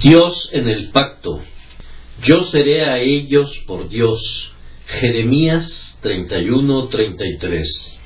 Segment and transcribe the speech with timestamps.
[0.00, 1.40] Dios en el pacto.
[2.22, 4.52] Yo seré a ellos por Dios.
[4.86, 7.98] Jeremías 31-33.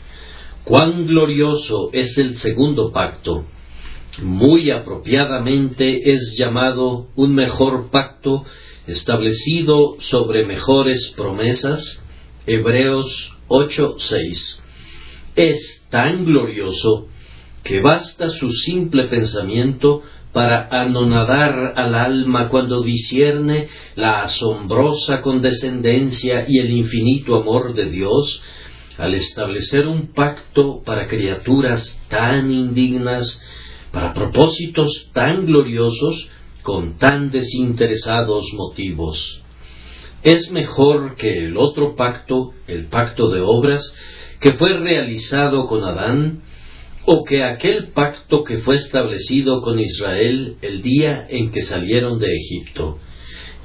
[0.64, 3.46] Cuán glorioso es el segundo pacto.
[4.22, 8.44] Muy apropiadamente es llamado un mejor pacto
[8.86, 12.02] establecido sobre mejores promesas.
[12.46, 14.62] Hebreos 8:6.
[15.34, 17.08] Es tan glorioso
[17.62, 20.02] que basta su simple pensamiento
[20.36, 28.42] para anonadar al alma cuando discierne la asombrosa condescendencia y el infinito amor de Dios
[28.98, 33.40] al establecer un pacto para criaturas tan indignas,
[33.90, 36.28] para propósitos tan gloriosos,
[36.60, 39.40] con tan desinteresados motivos.
[40.22, 43.94] Es mejor que el otro pacto, el pacto de obras,
[44.38, 46.42] que fue realizado con Adán,
[47.06, 52.34] o que aquel pacto que fue establecido con Israel el día en que salieron de
[52.34, 52.98] Egipto.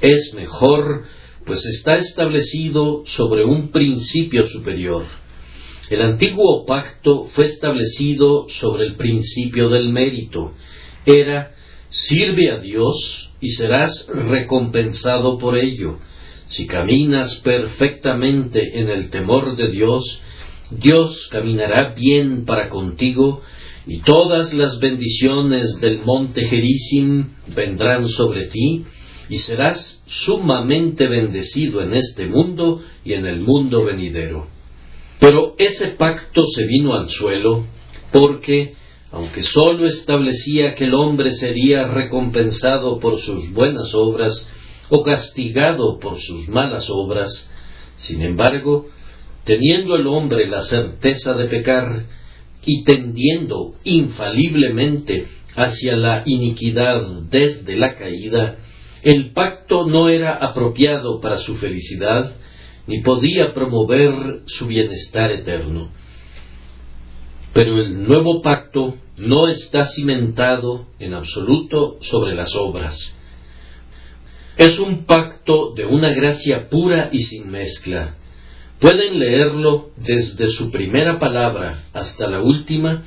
[0.00, 1.02] Es mejor,
[1.44, 5.06] pues está establecido sobre un principio superior.
[5.90, 10.54] El antiguo pacto fue establecido sobre el principio del mérito.
[11.04, 11.52] Era,
[11.90, 15.98] sirve a Dios y serás recompensado por ello.
[16.46, 20.20] Si caminas perfectamente en el temor de Dios,
[20.78, 23.42] Dios caminará bien para contigo,
[23.86, 28.84] y todas las bendiciones del monte Gerizim vendrán sobre ti,
[29.28, 34.46] y serás sumamente bendecido en este mundo y en el mundo venidero.
[35.18, 37.64] Pero ese pacto se vino al suelo
[38.10, 38.74] porque,
[39.10, 44.48] aunque sólo establecía que el hombre sería recompensado por sus buenas obras
[44.90, 47.48] o castigado por sus malas obras,
[47.96, 48.88] sin embargo,
[49.44, 52.06] teniendo el hombre la certeza de pecar
[52.64, 55.26] y tendiendo infaliblemente
[55.56, 58.58] hacia la iniquidad desde la caída,
[59.02, 62.36] el pacto no era apropiado para su felicidad,
[62.86, 65.90] ni podía promover su bienestar eterno.
[67.52, 73.16] Pero el nuevo pacto no está cimentado en absoluto sobre las obras.
[74.56, 78.16] Es un pacto de una gracia pura y sin mezcla,
[78.82, 83.04] Pueden leerlo desde su primera palabra hasta la última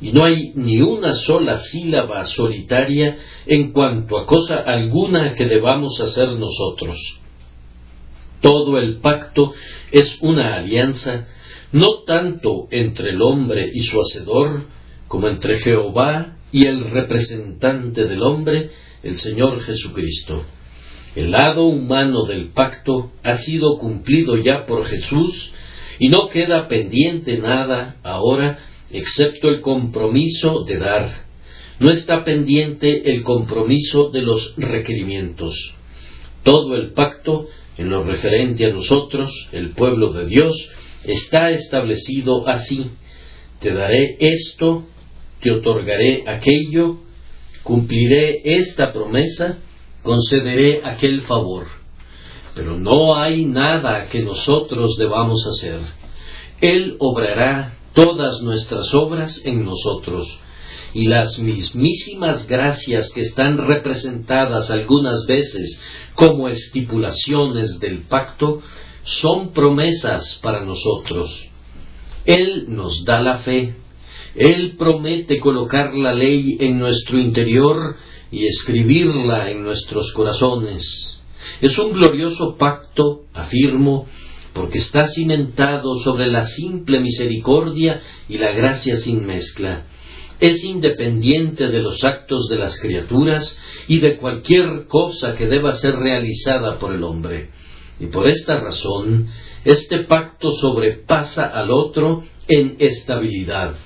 [0.00, 6.00] y no hay ni una sola sílaba solitaria en cuanto a cosa alguna que debamos
[6.00, 7.18] hacer nosotros.
[8.40, 9.52] Todo el pacto
[9.90, 11.26] es una alianza
[11.72, 14.66] no tanto entre el hombre y su hacedor,
[15.08, 18.70] como entre Jehová y el representante del hombre,
[19.02, 20.44] el Señor Jesucristo.
[21.16, 25.50] El lado humano del pacto ha sido cumplido ya por Jesús
[25.98, 28.58] y no queda pendiente nada ahora
[28.90, 31.10] excepto el compromiso de dar.
[31.80, 35.74] No está pendiente el compromiso de los requerimientos.
[36.42, 40.68] Todo el pacto, en lo referente a nosotros, el pueblo de Dios,
[41.02, 42.90] está establecido así.
[43.60, 44.84] Te daré esto,
[45.40, 46.98] te otorgaré aquello,
[47.62, 49.60] cumpliré esta promesa,
[50.06, 51.66] concederé aquel favor.
[52.54, 55.80] Pero no hay nada que nosotros debamos hacer.
[56.62, 60.38] Él obrará todas nuestras obras en nosotros.
[60.94, 65.78] Y las mismísimas gracias que están representadas algunas veces
[66.14, 68.62] como estipulaciones del pacto
[69.02, 71.50] son promesas para nosotros.
[72.24, 73.74] Él nos da la fe.
[74.34, 77.96] Él promete colocar la ley en nuestro interior
[78.30, 81.20] y escribirla en nuestros corazones.
[81.60, 84.06] Es un glorioso pacto, afirmo,
[84.52, 89.84] porque está cimentado sobre la simple misericordia y la gracia sin mezcla.
[90.40, 95.96] Es independiente de los actos de las criaturas y de cualquier cosa que deba ser
[95.96, 97.50] realizada por el hombre.
[98.00, 99.28] Y por esta razón,
[99.64, 103.76] este pacto sobrepasa al otro en estabilidad.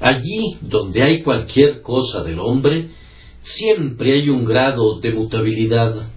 [0.00, 2.90] Allí donde hay cualquier cosa del hombre,
[3.42, 6.08] siempre hay un grado de mutabilidad.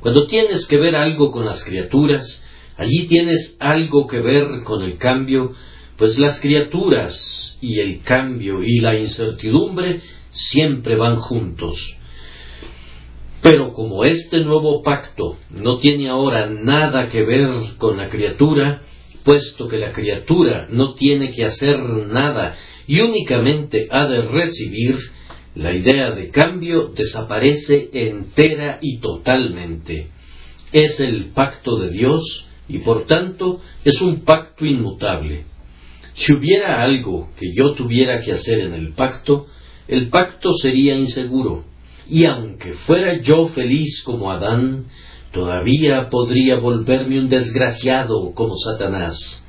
[0.00, 2.44] Cuando tienes que ver algo con las criaturas,
[2.76, 5.52] allí tienes algo que ver con el cambio,
[5.96, 10.00] pues las criaturas y el cambio y la incertidumbre
[10.30, 11.96] siempre van juntos.
[13.42, 17.48] Pero como este nuevo pacto no tiene ahora nada que ver
[17.78, 18.82] con la criatura,
[19.24, 22.56] puesto que la criatura no tiene que hacer nada
[22.86, 24.96] y únicamente ha de recibir,
[25.54, 30.10] la idea de cambio desaparece entera y totalmente.
[30.72, 35.46] Es el pacto de Dios y por tanto es un pacto inmutable.
[36.14, 39.46] Si hubiera algo que yo tuviera que hacer en el pacto,
[39.86, 41.64] el pacto sería inseguro
[42.10, 44.86] y aunque fuera yo feliz como Adán,
[45.32, 49.44] todavía podría volverme un desgraciado como Satanás.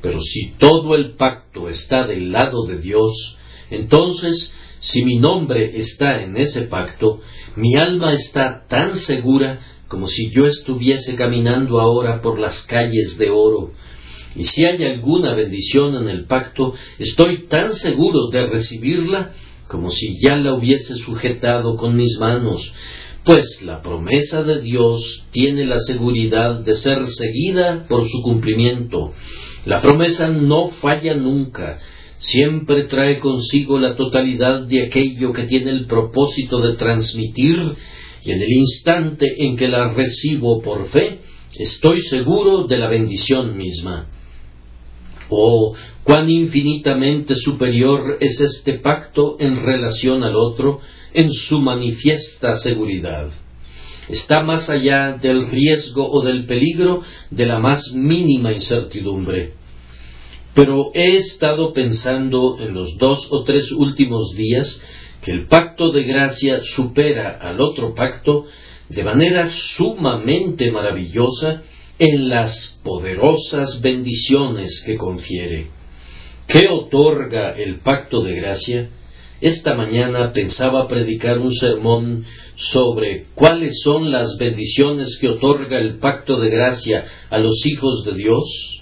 [0.00, 3.36] Pero si todo el pacto está del lado de Dios,
[3.70, 7.20] entonces, si mi nombre está en ese pacto,
[7.56, 13.30] mi alma está tan segura como si yo estuviese caminando ahora por las calles de
[13.30, 13.72] oro.
[14.36, 19.32] Y si hay alguna bendición en el pacto, estoy tan seguro de recibirla
[19.66, 22.72] como si ya la hubiese sujetado con mis manos,
[23.24, 29.12] pues la promesa de Dios tiene la seguridad de ser seguida por su cumplimiento.
[29.66, 31.78] La promesa no falla nunca,
[32.18, 37.74] siempre trae consigo la totalidad de aquello que tiene el propósito de transmitir,
[38.22, 41.20] y en el instante en que la recibo por fe,
[41.56, 44.08] estoy seguro de la bendición misma.
[45.30, 45.74] Oh,
[46.04, 50.80] cuán infinitamente superior es este pacto en relación al otro
[51.12, 53.30] en su manifiesta seguridad.
[54.08, 59.57] Está más allá del riesgo o del peligro de la más mínima incertidumbre.
[60.58, 64.82] Pero he estado pensando en los dos o tres últimos días
[65.22, 68.44] que el pacto de gracia supera al otro pacto
[68.88, 71.62] de manera sumamente maravillosa
[72.00, 75.68] en las poderosas bendiciones que confiere.
[76.48, 78.90] ¿Qué otorga el pacto de gracia?
[79.40, 82.24] Esta mañana pensaba predicar un sermón
[82.56, 88.14] sobre cuáles son las bendiciones que otorga el pacto de gracia a los hijos de
[88.14, 88.77] Dios.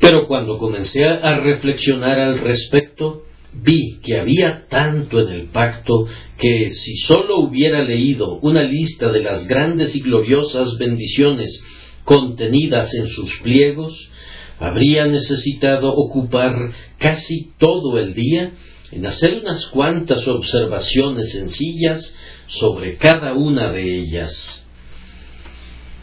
[0.00, 6.06] Pero cuando comencé a reflexionar al respecto, vi que había tanto en el pacto
[6.36, 11.62] que si sólo hubiera leído una lista de las grandes y gloriosas bendiciones
[12.04, 14.10] contenidas en sus pliegos,
[14.58, 18.52] habría necesitado ocupar casi todo el día
[18.90, 22.14] en hacer unas cuantas observaciones sencillas
[22.46, 24.64] sobre cada una de ellas.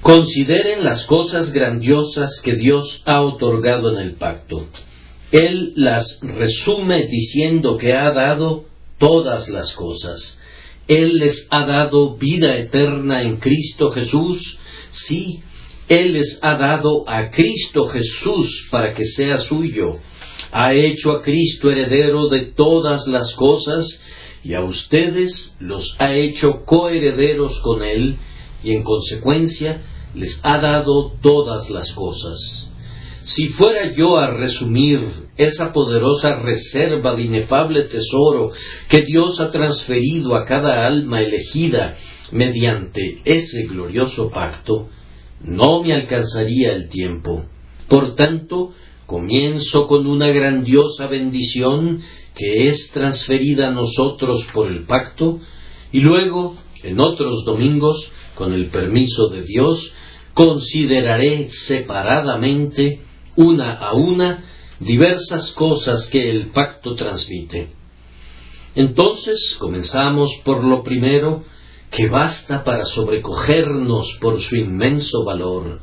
[0.06, 4.68] Consideren las cosas grandiosas que Dios ha otorgado en el pacto.
[5.32, 8.66] Él las resume diciendo que ha dado
[9.00, 10.40] todas las cosas.
[10.88, 14.60] Él les ha dado vida eterna en Cristo Jesús.
[14.92, 15.42] Sí,
[15.90, 19.98] Él les ha dado a Cristo Jesús para que sea suyo.
[20.52, 24.04] Ha hecho a Cristo heredero de todas las cosas
[24.44, 28.20] y a ustedes los ha hecho coherederos con Él
[28.64, 29.82] y en consecuencia
[30.16, 32.70] les ha dado todas las cosas.
[33.24, 35.02] Si fuera yo a resumir
[35.36, 38.52] esa poderosa reserva de inefable tesoro
[38.88, 41.96] que Dios ha transferido a cada alma elegida
[42.32, 44.90] mediante ese glorioso pacto,
[45.42, 47.46] no me alcanzaría el tiempo.
[47.90, 48.74] Por tanto,
[49.08, 52.02] comienzo con una grandiosa bendición
[52.36, 55.40] que es transferida a nosotros por el pacto,
[55.92, 59.94] y luego, en otros domingos, con el permiso de Dios,
[60.36, 63.02] consideraré separadamente
[63.36, 64.44] una a una
[64.80, 67.70] diversas cosas que el pacto transmite.
[68.76, 71.46] Entonces comenzamos por lo primero
[71.90, 75.80] que basta para sobrecogernos por su inmenso valor.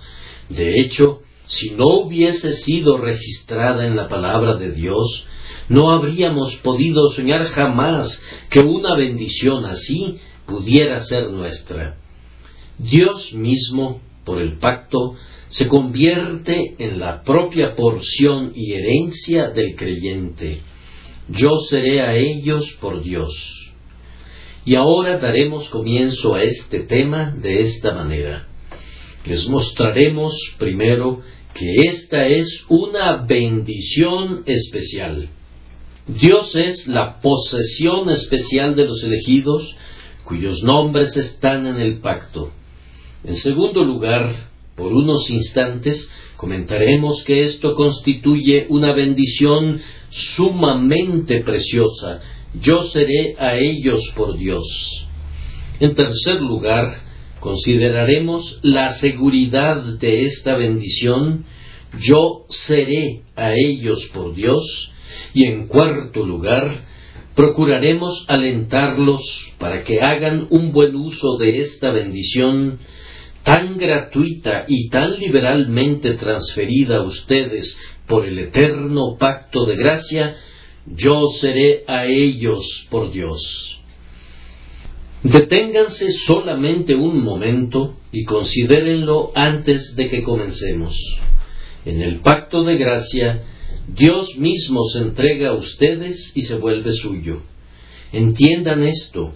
[0.50, 5.26] De hecho, si no hubiese sido registrada en la palabra de Dios,
[5.70, 11.96] no habríamos podido soñar jamás que una bendición así pudiera ser nuestra.
[12.76, 15.16] Dios mismo, por el pacto,
[15.48, 20.62] se convierte en la propia porción y herencia del creyente.
[21.28, 23.72] Yo seré a ellos por Dios.
[24.64, 28.46] Y ahora daremos comienzo a este tema de esta manera.
[29.24, 31.20] Les mostraremos primero
[31.54, 35.28] que esta es una bendición especial.
[36.06, 39.76] Dios es la posesión especial de los elegidos
[40.24, 42.52] cuyos nombres están en el pacto.
[43.24, 44.34] En segundo lugar,
[44.74, 52.20] por unos instantes comentaremos que esto constituye una bendición sumamente preciosa.
[52.60, 55.06] Yo seré a ellos por Dios.
[55.78, 56.88] En tercer lugar,
[57.38, 61.44] consideraremos la seguridad de esta bendición.
[62.00, 64.90] Yo seré a ellos por Dios.
[65.32, 66.86] Y en cuarto lugar,
[67.36, 69.22] procuraremos alentarlos
[69.58, 72.80] para que hagan un buen uso de esta bendición
[73.42, 80.36] tan gratuita y tan liberalmente transferida a ustedes por el eterno pacto de gracia,
[80.86, 83.78] yo seré a ellos por Dios.
[85.22, 90.96] Deténganse solamente un momento y considérenlo antes de que comencemos.
[91.84, 93.44] En el pacto de gracia,
[93.86, 97.42] Dios mismo se entrega a ustedes y se vuelve suyo.
[98.12, 99.32] Entiendan esto,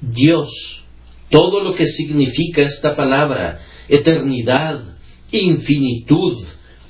[0.00, 0.84] Dios,
[1.30, 4.96] todo lo que significa esta palabra, eternidad,
[5.30, 6.42] infinitud,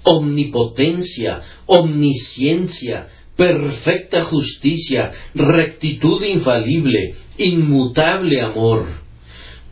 [0.03, 8.87] omnipotencia, omnisciencia, perfecta justicia, rectitud infalible, inmutable amor.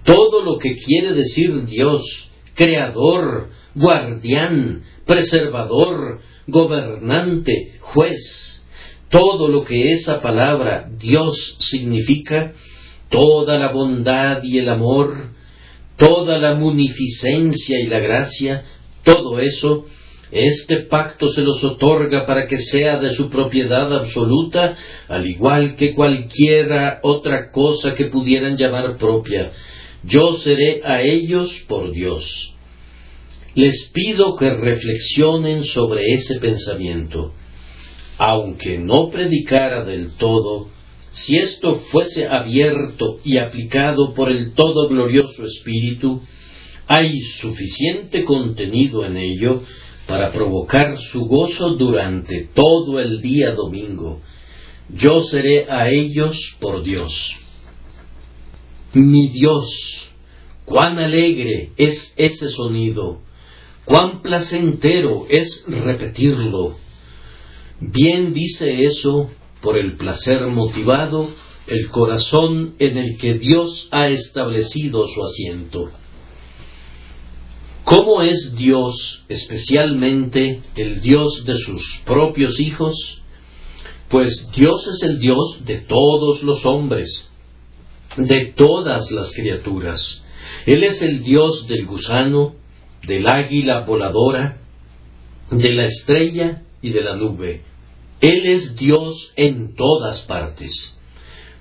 [0.04, 8.64] Todo lo que quiere decir Dios, creador, guardián, preservador, gobernante, juez,
[9.08, 12.54] todo lo que esa palabra Dios significa,
[13.08, 15.30] toda la bondad y el amor,
[15.96, 18.64] toda la munificencia y la gracia,
[19.02, 19.86] todo eso,
[20.30, 24.76] este pacto se los otorga para que sea de su propiedad absoluta,
[25.08, 29.52] al igual que cualquiera otra cosa que pudieran llamar propia.
[30.02, 32.52] Yo seré a ellos por Dios.
[33.54, 37.32] Les pido que reflexionen sobre ese pensamiento.
[38.18, 40.68] Aunque no predicara del todo,
[41.16, 46.20] si esto fuese abierto y aplicado por el todo glorioso Espíritu,
[46.86, 49.62] hay suficiente contenido en ello
[50.06, 54.20] para provocar su gozo durante todo el día domingo.
[54.90, 57.34] Yo seré a ellos por Dios.
[58.92, 60.10] Mi Dios,
[60.66, 63.22] cuán alegre es ese sonido,
[63.86, 66.76] cuán placentero es repetirlo.
[67.80, 69.30] Bien dice eso
[69.66, 71.28] por el placer motivado,
[71.66, 75.90] el corazón en el que Dios ha establecido su asiento.
[77.82, 83.22] ¿Cómo es Dios especialmente el Dios de sus propios hijos?
[84.08, 87.28] Pues Dios es el Dios de todos los hombres,
[88.16, 90.22] de todas las criaturas.
[90.64, 92.54] Él es el Dios del gusano,
[93.04, 94.60] del águila voladora,
[95.50, 97.64] de la estrella y de la nube.
[98.20, 100.96] Él es Dios en todas partes.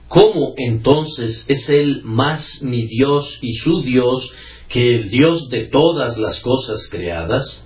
[0.07, 4.29] ¿Cómo entonces es Él más mi Dios y su Dios
[4.69, 7.65] que el Dios de todas las cosas creadas?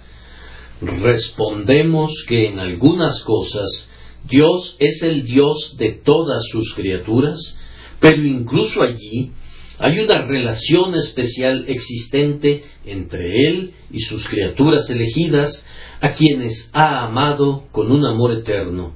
[0.82, 3.90] Respondemos que en algunas cosas
[4.28, 7.58] Dios es el Dios de todas sus criaturas,
[8.00, 9.34] pero incluso allí
[9.80, 15.66] hay una relación especial existente entre Él y sus criaturas elegidas,
[16.02, 18.94] a quienes ha amado con un amor eterno.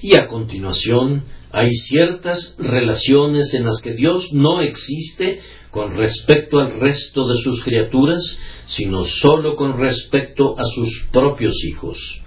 [0.00, 6.80] Y a continuación hay ciertas relaciones en las que Dios no existe con respecto al
[6.80, 12.22] resto de sus criaturas, sino sólo con respecto a sus propios hijos.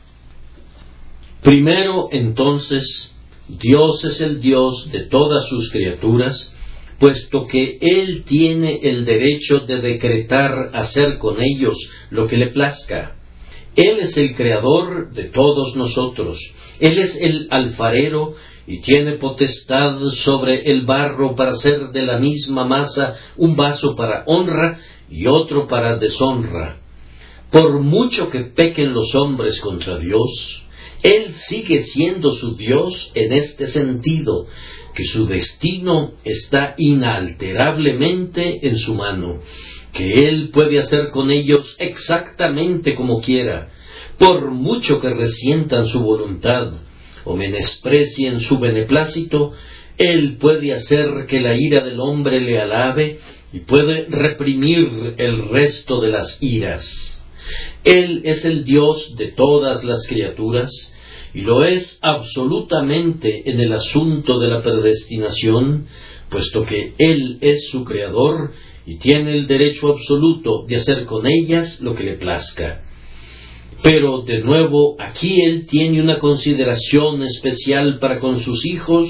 [1.41, 3.13] Primero, entonces,
[3.47, 6.53] Dios es el Dios de todas sus criaturas,
[7.01, 11.75] puesto que Él tiene el derecho de decretar hacer con ellos
[12.11, 13.15] lo que le plazca.
[13.75, 16.39] Él es el creador de todos nosotros.
[16.79, 18.35] Él es el alfarero
[18.67, 24.23] y tiene potestad sobre el barro para hacer de la misma masa un vaso para
[24.27, 24.79] honra
[25.09, 26.77] y otro para deshonra.
[27.49, 30.63] Por mucho que pequen los hombres contra Dios,
[31.01, 34.45] Él sigue siendo su Dios en este sentido,
[34.93, 39.39] que su destino está inalterablemente en su mano,
[39.93, 43.69] que Él puede hacer con ellos exactamente como quiera,
[44.17, 46.73] por mucho que resientan su voluntad
[47.23, 49.53] o menosprecien su beneplácito,
[49.97, 53.19] Él puede hacer que la ira del hombre le alabe
[53.53, 57.19] y puede reprimir el resto de las iras.
[57.83, 60.90] Él es el Dios de todas las criaturas,
[61.33, 65.87] y lo es absolutamente en el asunto de la predestinación,
[66.29, 68.51] puesto que Él es su creador
[68.85, 72.83] y tiene el derecho absoluto de hacer con ellas lo que le plazca.
[73.83, 79.09] Pero de nuevo, aquí Él tiene una consideración especial para con sus hijos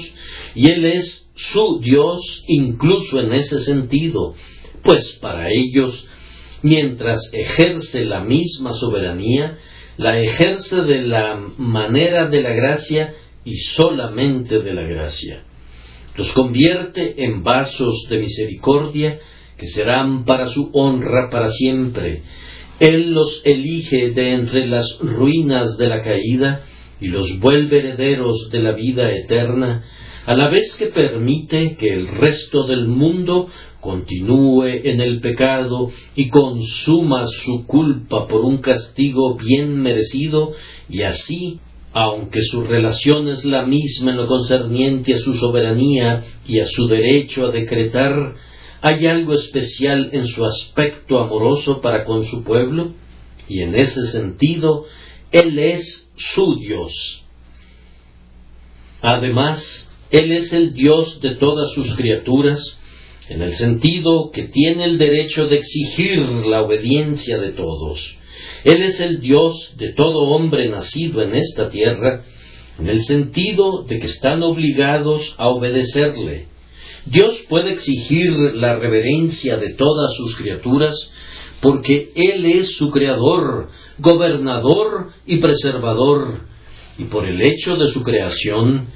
[0.54, 4.34] y Él es su Dios incluso en ese sentido,
[4.82, 6.04] pues para ellos,
[6.62, 9.58] mientras ejerce la misma soberanía,
[9.96, 15.44] la ejerce de la manera de la gracia y solamente de la gracia.
[16.16, 19.18] Los convierte en vasos de misericordia
[19.56, 22.22] que serán para su honra para siempre.
[22.80, 26.64] Él los elige de entre las ruinas de la caída
[27.00, 29.84] y los vuelve herederos de la vida eterna,
[30.24, 33.48] a la vez que permite que el resto del mundo
[33.82, 40.52] continúe en el pecado y consuma su culpa por un castigo bien merecido,
[40.88, 41.58] y así,
[41.92, 46.86] aunque su relación es la misma en lo concerniente a su soberanía y a su
[46.86, 48.36] derecho a decretar,
[48.80, 52.92] hay algo especial en su aspecto amoroso para con su pueblo,
[53.48, 54.84] y en ese sentido,
[55.32, 57.24] Él es su Dios.
[59.00, 62.78] Además, Él es el Dios de todas sus criaturas,
[63.28, 68.16] en el sentido que tiene el derecho de exigir la obediencia de todos.
[68.64, 72.24] Él es el Dios de todo hombre nacido en esta tierra,
[72.78, 76.48] en el sentido de que están obligados a obedecerle.
[77.06, 81.12] Dios puede exigir la reverencia de todas sus criaturas
[81.60, 86.40] porque Él es su creador, gobernador y preservador,
[86.98, 88.88] y por el hecho de su creación,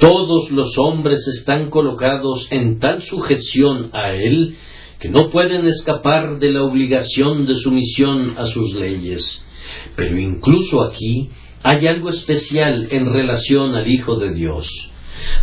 [0.00, 4.56] todos los hombres están colocados en tal sujeción a Él
[4.98, 9.44] que no pueden escapar de la obligación de sumisión a sus leyes.
[9.96, 11.30] Pero incluso aquí
[11.62, 14.68] hay algo especial en relación al Hijo de Dios.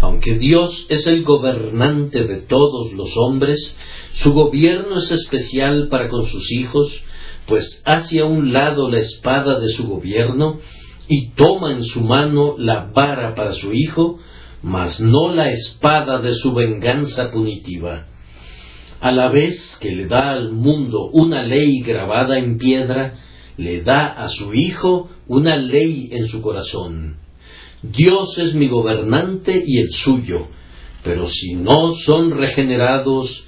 [0.01, 3.77] Aunque Dios es el gobernante de todos los hombres,
[4.13, 7.03] su gobierno es especial para con sus hijos,
[7.45, 10.59] pues hace a un lado la espada de su gobierno
[11.07, 14.19] y toma en su mano la vara para su hijo,
[14.61, 18.07] mas no la espada de su venganza punitiva.
[18.99, 23.19] A la vez que le da al mundo una ley grabada en piedra,
[23.57, 27.17] le da a su Hijo una ley en su corazón.
[27.81, 30.47] Dios es mi gobernante y el suyo,
[31.03, 33.45] pero si no son regenerados,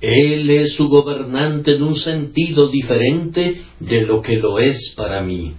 [0.00, 5.54] Él es su gobernante en un sentido diferente de lo que lo es para mí.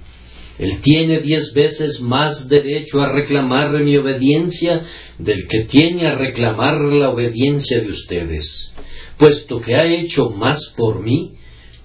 [0.57, 4.83] Él tiene diez veces más derecho a reclamar mi obediencia
[5.17, 8.73] del que tiene a reclamar la obediencia de ustedes.
[9.17, 11.33] Puesto que ha hecho más por mí,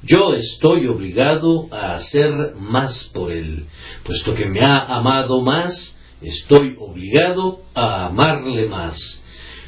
[0.03, 3.67] yo estoy obligado a hacer más por Él.
[4.05, 9.21] Puesto que me ha amado más, estoy obligado a amarle más.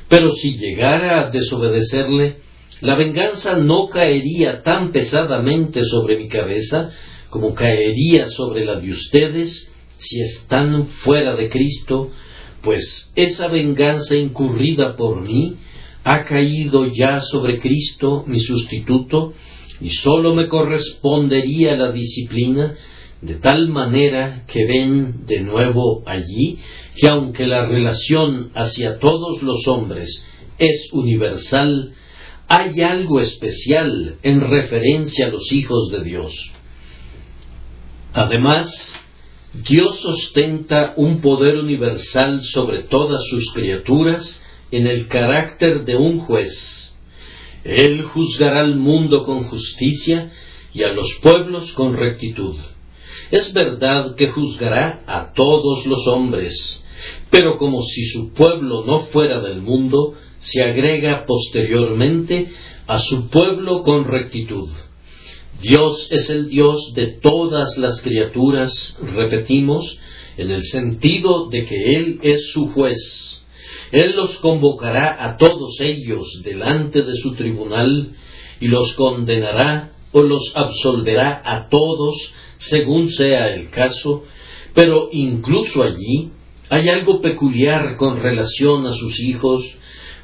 [0.09, 2.37] Pero si llegara a desobedecerle,
[2.81, 6.91] la venganza no caería tan pesadamente sobre mi cabeza
[7.33, 12.11] como caería sobre la de ustedes si están fuera de Cristo,
[12.61, 15.57] pues esa venganza incurrida por mí
[16.05, 19.33] ha caído ya sobre Cristo, mi sustituto,
[19.81, 22.75] y sólo me correspondería la disciplina,
[23.23, 26.59] de tal manera que ven de nuevo allí
[26.95, 30.23] que aunque la relación hacia todos los hombres
[30.59, 31.95] es universal,
[32.47, 36.53] hay algo especial en referencia a los hijos de Dios.
[38.15, 39.01] Además,
[39.55, 46.97] Dios ostenta un poder universal sobre todas sus criaturas en el carácter de un juez.
[47.65, 50.33] Él juzgará al mundo con justicia
[50.75, 52.57] y a los pueblos con rectitud.
[53.31, 56.83] Es verdad que juzgará a todos los hombres,
[57.31, 62.49] pero como si su pueblo no fuera del mundo, se agrega posteriormente
[62.87, 64.69] a su pueblo con rectitud.
[65.63, 69.97] Dios es el Dios de todas las criaturas, repetimos,
[70.37, 73.45] en el sentido de que Él es su juez.
[73.93, 78.17] Él los convocará a todos ellos delante de su tribunal
[78.61, 84.25] y los condenará o los absolverá a todos según sea el caso,
[84.75, 86.33] pero incluso allí
[86.71, 89.65] hay algo peculiar con relación a sus hijos,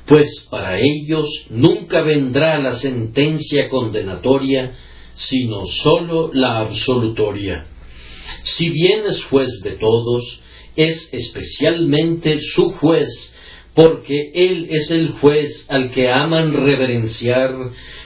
[0.05, 4.73] pues para ellos nunca vendrá la sentencia condenatoria,
[5.19, 7.67] sino sólo la absolutoria.
[8.43, 10.41] Si bien es juez de todos,
[10.77, 13.35] es especialmente su juez,
[13.75, 17.53] porque Él es el juez al que aman reverenciar,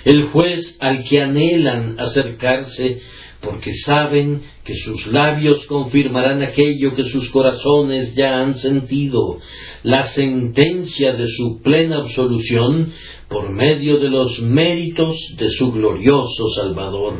[0.05, 3.01] el juez al que anhelan acercarse,
[3.42, 9.38] porque saben que sus labios confirmarán aquello que sus corazones ya han sentido,
[9.83, 12.92] la sentencia de su plena absolución
[13.33, 17.14] por medio de los méritos de su glorioso Salvador.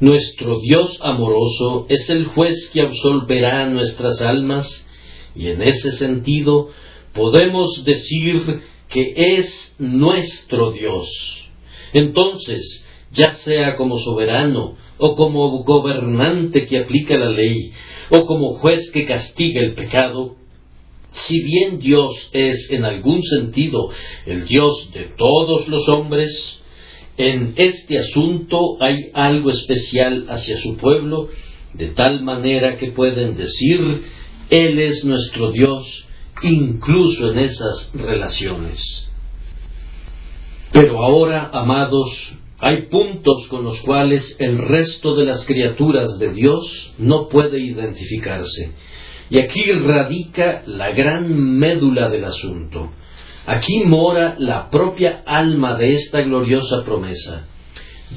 [0.00, 4.86] Nuestro Dios amoroso es el juez que absolverá nuestras almas
[5.34, 6.70] y en ese sentido
[7.14, 11.48] podemos decir que es nuestro Dios.
[11.92, 17.72] Entonces, ya sea como soberano o como gobernante que aplica la ley
[18.10, 20.36] o como juez que castiga el pecado,
[21.10, 23.90] si bien Dios es en algún sentido
[24.26, 26.60] el Dios de todos los hombres,
[27.16, 31.28] en este asunto hay algo especial hacia su pueblo,
[31.74, 34.04] de tal manera que pueden decir,
[34.50, 36.06] Él es nuestro Dios,
[36.42, 39.08] incluso en esas relaciones.
[40.72, 46.92] Pero ahora, amados, hay puntos con los cuales el resto de las criaturas de Dios
[46.98, 48.72] no puede identificarse.
[49.30, 52.90] Y aquí radica la gran médula del asunto.
[53.46, 57.46] Aquí mora la propia alma de esta gloriosa promesa.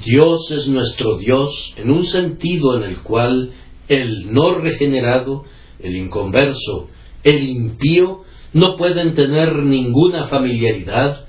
[0.06, 3.52] Dios es nuestro Dios en un sentido en el cual
[3.88, 5.44] el no regenerado,
[5.80, 6.90] el inconverso,
[7.24, 11.26] el impío, no pueden tener ninguna familiaridad,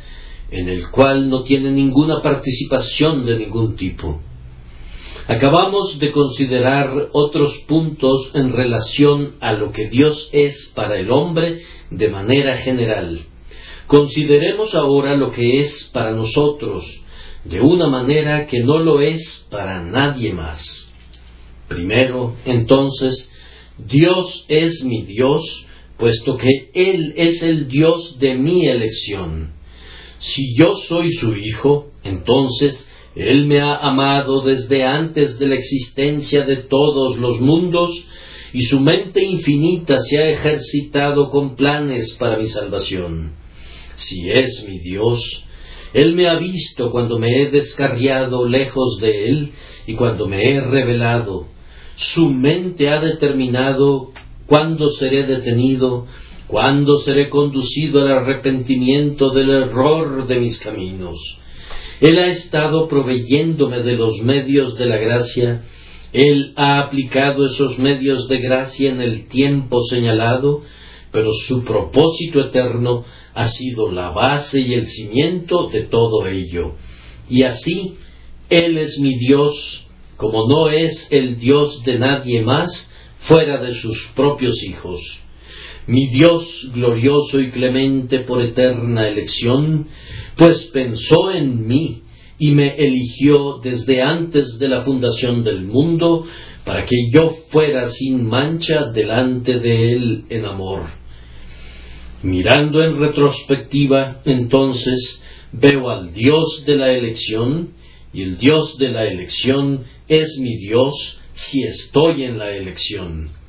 [0.50, 4.20] en el cual no tiene ninguna participación de ningún tipo.
[5.28, 11.60] Acabamos de considerar otros puntos en relación a lo que Dios es para el hombre
[11.90, 13.20] de manera general.
[13.86, 16.84] Consideremos ahora lo que es para nosotros
[17.44, 20.90] de una manera que no lo es para nadie más.
[21.68, 23.30] Primero, entonces,
[23.78, 25.66] Dios es mi Dios,
[25.98, 29.54] puesto que Él es el Dios de mi elección.
[30.18, 36.44] Si yo soy su hijo, entonces Él me ha amado desde antes de la existencia
[36.44, 37.90] de todos los mundos,
[38.54, 43.32] y su mente infinita se ha ejercitado con planes para mi salvación.
[43.94, 45.44] Si es mi Dios,
[45.94, 49.52] Él me ha visto cuando me he descarriado lejos de Él
[49.86, 51.46] y cuando me he revelado.
[51.96, 54.12] Su mente ha determinado
[54.46, 56.06] cuándo seré detenido,
[56.46, 61.38] cuándo seré conducido al arrepentimiento del error de mis caminos.
[62.02, 65.62] Él ha estado proveyéndome de los medios de la gracia,
[66.12, 70.62] Él ha aplicado esos medios de gracia en el tiempo señalado,
[71.12, 76.74] pero su propósito eterno ha sido la base y el cimiento de todo ello.
[77.30, 77.98] Y así,
[78.50, 79.86] Él es mi Dios,
[80.16, 85.21] como no es el Dios de nadie más fuera de sus propios hijos.
[85.86, 89.88] Mi Dios glorioso y clemente por eterna elección,
[90.36, 92.02] pues pensó en mí
[92.38, 96.24] y me eligió desde antes de la fundación del mundo
[96.64, 100.82] para que yo fuera sin mancha delante de Él en amor.
[102.22, 107.74] Mirando en retrospectiva, entonces, veo al Dios de la elección,
[108.12, 113.41] y el Dios de la elección es mi Dios si estoy en la elección.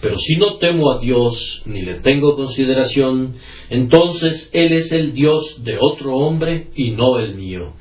[0.00, 3.36] Pero si no temo a Dios ni le tengo consideración,
[3.70, 7.74] entonces Él es el Dios de otro hombre y no el mío.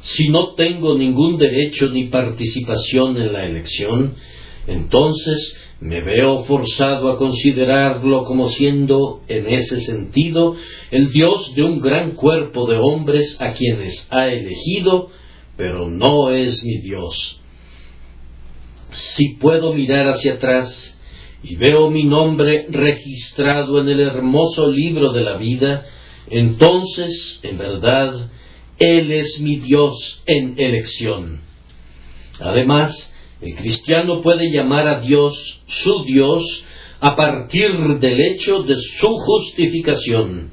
[0.00, 4.14] Si no tengo ningún derecho ni participación en la elección,
[4.66, 10.56] entonces me veo forzado a considerarlo como siendo, en ese sentido,
[10.90, 15.10] el Dios de un gran cuerpo de hombres a quienes ha elegido
[15.56, 17.40] pero no es mi Dios.
[18.90, 20.93] Si puedo mirar hacia atrás
[21.44, 25.86] y veo mi nombre registrado en el hermoso libro de la vida,
[26.30, 28.30] entonces, en verdad,
[28.78, 31.42] Él es mi Dios en elección.
[32.40, 36.64] Además, el cristiano puede llamar a Dios su Dios
[37.00, 40.50] a partir del hecho de su justificación.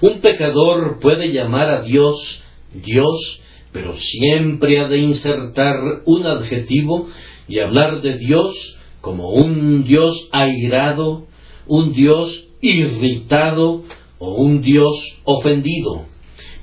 [0.00, 3.40] Un pecador puede llamar a Dios Dios
[3.74, 7.08] pero siempre ha de insertar un adjetivo
[7.48, 11.26] y hablar de Dios como un Dios airado,
[11.66, 13.84] un Dios irritado
[14.18, 16.06] o un Dios ofendido.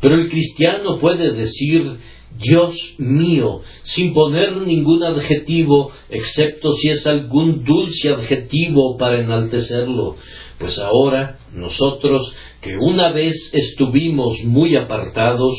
[0.01, 1.99] Pero el cristiano puede decir
[2.39, 10.15] Dios mío, sin poner ningún adjetivo, excepto si es algún dulce adjetivo para enaltecerlo,
[10.57, 15.53] pues ahora nosotros, que una vez estuvimos muy apartados,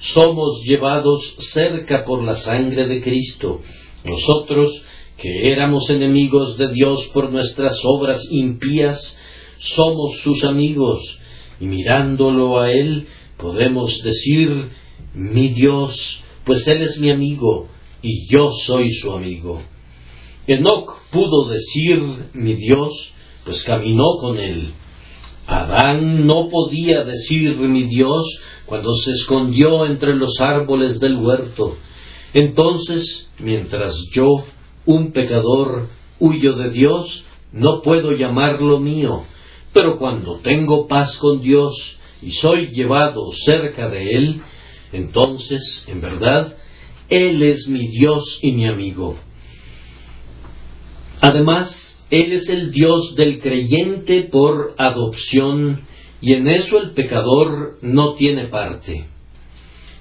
[0.00, 3.60] somos llevados cerca por la sangre de Cristo.
[4.02, 4.82] Nosotros,
[5.24, 9.16] que éramos enemigos de Dios por nuestras obras impías,
[9.58, 11.18] somos sus amigos,
[11.58, 13.06] y mirándolo a Él
[13.38, 14.68] podemos decir,
[15.14, 17.68] mi Dios, pues Él es mi amigo,
[18.02, 19.62] y yo soy su amigo.
[20.46, 22.02] Enoc pudo decir,
[22.34, 22.92] mi Dios,
[23.46, 24.74] pues caminó con Él.
[25.46, 28.26] Adán no podía decir, mi Dios,
[28.66, 31.78] cuando se escondió entre los árboles del huerto.
[32.34, 34.44] Entonces, mientras yo,
[34.86, 39.24] un pecador, huyo de Dios, no puedo llamarlo mío,
[39.72, 44.42] pero cuando tengo paz con Dios y soy llevado cerca de Él,
[44.92, 46.56] entonces, en verdad,
[47.08, 49.16] Él es mi Dios y mi amigo.
[51.20, 55.82] Además, Él es el Dios del creyente por adopción
[56.20, 59.13] y en eso el pecador no tiene parte.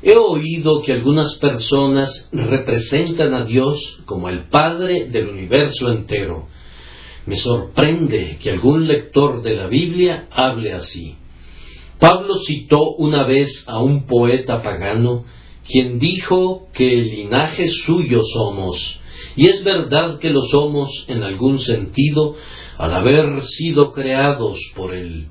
[0.05, 6.47] He oído que algunas personas representan a Dios como el Padre del universo entero.
[7.25, 11.15] Me sorprende que algún lector de la Biblia hable así.
[11.99, 15.23] Pablo citó una vez a un poeta pagano
[15.65, 18.99] quien dijo que el linaje suyo somos,
[19.37, 22.35] y es verdad que lo somos en algún sentido
[22.77, 25.27] al haber sido creados por él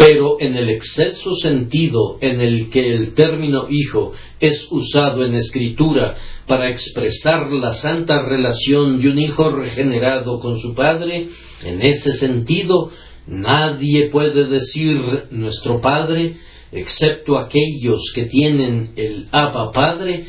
[0.00, 6.16] pero en el exceso sentido en el que el término hijo es usado en escritura
[6.46, 11.28] para expresar la santa relación de un hijo regenerado con su padre,
[11.62, 12.90] en ese sentido
[13.26, 16.36] nadie puede decir nuestro padre,
[16.72, 20.24] excepto aquellos que tienen el Abba Padre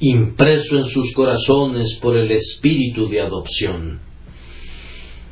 [0.00, 4.00] impreso en sus corazones por el espíritu de adopción.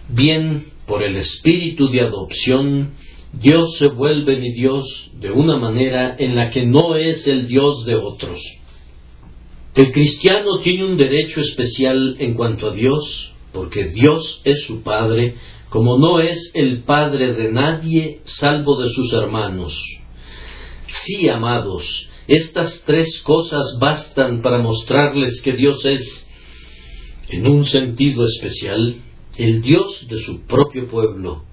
[0.08, 2.92] Bien, por el espíritu de adopción,
[3.40, 7.84] Dios se vuelve mi Dios de una manera en la que no es el Dios
[7.84, 8.40] de otros.
[9.74, 15.34] El cristiano tiene un derecho especial en cuanto a Dios, porque Dios es su Padre,
[15.68, 19.78] como no es el Padre de nadie salvo de sus hermanos.
[20.86, 26.26] Sí, amados, estas tres cosas bastan para mostrarles que Dios es,
[27.28, 28.96] en un sentido especial,
[29.36, 31.45] el Dios de su propio pueblo.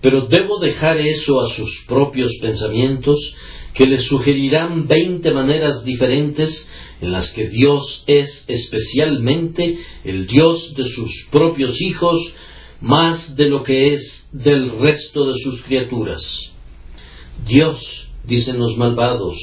[0.00, 3.34] Pero debo dejar eso a sus propios pensamientos,
[3.74, 6.68] que les sugerirán veinte maneras diferentes
[7.00, 12.18] en las que Dios es especialmente el Dios de sus propios hijos,
[12.80, 16.50] más de lo que es del resto de sus criaturas.
[17.46, 19.36] Dios, dicen los malvados,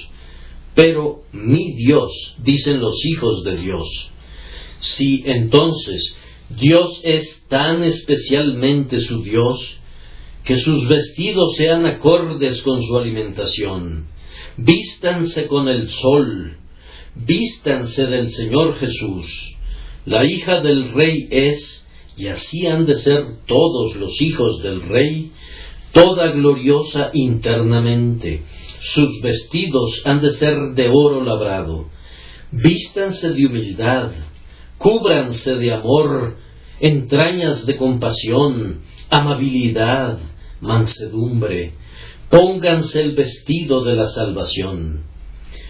[0.74, 4.10] pero mi Dios, dicen los hijos de Dios.
[4.80, 6.18] Si entonces
[6.50, 9.80] Dios es tan especialmente su Dios,
[10.46, 14.06] que sus vestidos sean acordes con su alimentación,
[14.58, 16.58] vístanse con el sol,
[17.16, 19.56] vístanse del Señor Jesús.
[20.06, 25.32] La hija del rey es, y así han de ser todos los hijos del rey,
[25.92, 28.44] toda gloriosa internamente.
[28.82, 31.90] Sus vestidos han de ser de oro labrado.
[32.52, 34.12] Vístanse de humildad,
[34.78, 36.38] cúbranse de amor,
[36.80, 40.20] entrañas de compasión, amabilidad,
[40.66, 41.74] mansedumbre,
[42.30, 45.04] pónganse el vestido de la salvación.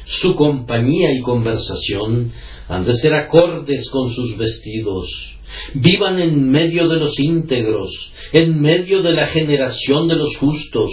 [0.05, 2.31] Su compañía y conversación
[2.67, 5.35] han de ser acordes con sus vestidos.
[5.73, 10.91] Vivan en medio de los íntegros, en medio de la generación de los justos.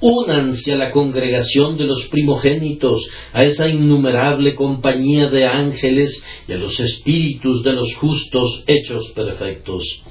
[0.00, 6.58] Únanse a la congregación de los primogénitos, a esa innumerable compañía de ángeles y a
[6.58, 10.02] los espíritus de los justos hechos perfectos.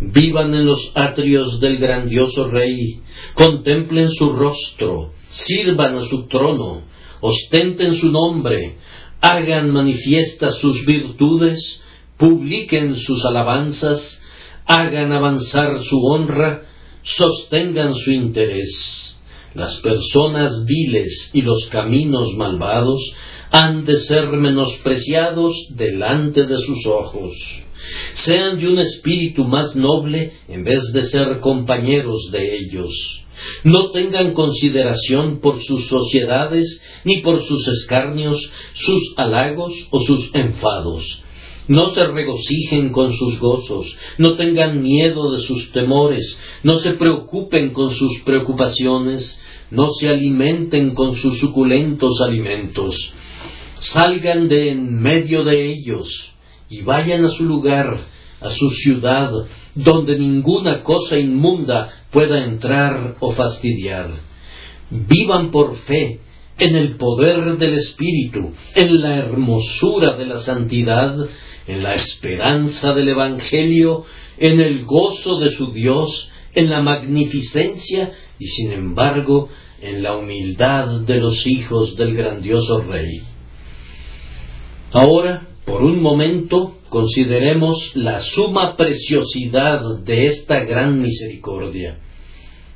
[0.00, 3.00] Vivan en los atrios del grandioso Rey,
[3.34, 6.82] contemplen su rostro, sirvan a su trono,
[7.20, 8.76] ostenten su nombre,
[9.20, 11.82] hagan manifiestas sus virtudes,
[12.16, 14.22] publiquen sus alabanzas,
[14.66, 16.62] hagan avanzar su honra,
[17.02, 19.18] sostengan su interés.
[19.54, 23.00] Las personas viles y los caminos malvados
[23.50, 27.32] han de ser menospreciados delante de sus ojos.
[28.14, 33.24] Sean de un espíritu más noble en vez de ser compañeros de ellos.
[33.64, 41.22] No tengan consideración por sus sociedades, ni por sus escarnios, sus halagos o sus enfados.
[41.68, 47.72] No se regocijen con sus gozos, no tengan miedo de sus temores, no se preocupen
[47.74, 53.12] con sus preocupaciones, no se alimenten con sus suculentos alimentos.
[53.74, 56.32] Salgan de en medio de ellos
[56.68, 57.96] y vayan a su lugar,
[58.40, 59.30] a su ciudad,
[59.74, 64.10] donde ninguna cosa inmunda pueda entrar o fastidiar.
[64.90, 66.20] Vivan por fe
[66.58, 71.16] en el poder del Espíritu, en la hermosura de la santidad,
[71.66, 74.04] en la esperanza del Evangelio,
[74.38, 79.48] en el gozo de su Dios, en la magnificencia y sin embargo
[79.80, 83.22] en la humildad de los hijos del grandioso Rey.
[84.92, 91.98] Ahora, por un momento, consideremos la suma preciosidad de esta gran misericordia.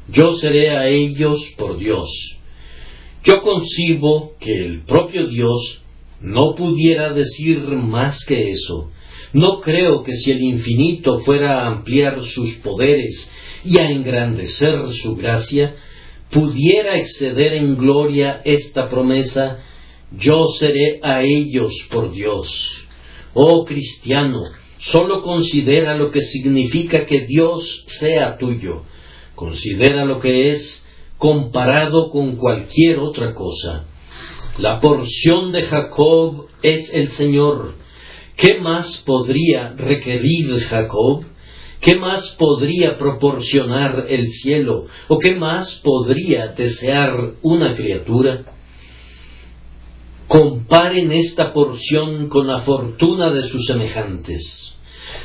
[0.09, 2.11] Yo seré a ellos por Dios.
[3.25, 5.83] Yo concibo que el propio Dios
[6.21, 8.91] no pudiera decir más que eso.
[9.33, 13.33] No creo que si el infinito fuera a ampliar sus poderes
[13.65, 15.77] y a engrandecer su gracia,
[16.31, 19.61] pudiera exceder en gloria esta promesa,
[20.19, 22.82] yo seré a ellos por Dios.
[23.35, 24.43] Oh cristiano,
[24.79, 28.83] solo considera lo que significa que Dios sea tuyo.
[29.35, 33.85] Considera lo que es comparado con cualquier otra cosa.
[34.59, 37.75] La porción de Jacob es el Señor.
[38.37, 41.25] ¿Qué más podría requerir Jacob?
[41.81, 44.87] ¿Qué más podría proporcionar el cielo?
[45.09, 48.45] ¿O qué más podría desear una criatura?
[50.33, 54.75] Comparen esta porción con la fortuna de sus semejantes.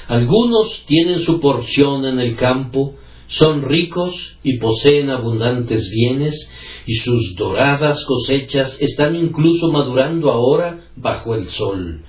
[0.10, 2.96] Algunos tienen su porción en el campo,
[3.28, 6.52] son ricos y poseen abundantes bienes,
[6.86, 12.04] y sus doradas cosechas están incluso madurando ahora bajo el sol.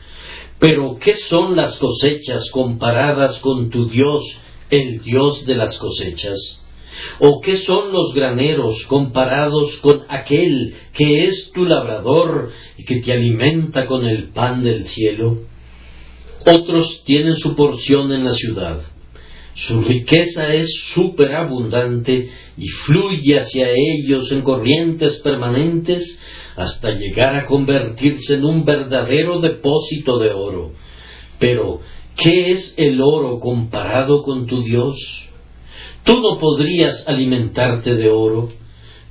[0.59, 4.25] Pero ¿qué son las cosechas comparadas con tu Dios,
[4.71, 6.58] el Dios de las cosechas?
[7.20, 13.12] ¿O qué son los graneros comparados con aquel que es tu labrador y que te
[13.12, 15.38] alimenta con el pan del cielo.
[16.46, 18.81] Otros tienen su porción en la ciudad.
[19.55, 26.20] Su riqueza es superabundante y fluye hacia ellos en corrientes permanentes
[26.57, 30.74] hasta llegar a convertirse en un verdadero depósito de oro.
[31.40, 31.81] Pero,
[32.16, 35.28] ¿qué es el oro comparado con tu Dios?
[36.09, 38.49] Tú no podrías alimentarte de oro.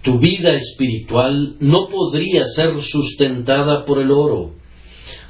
[0.02, 4.54] Tu vida espiritual no podría ser sustentada por el oro.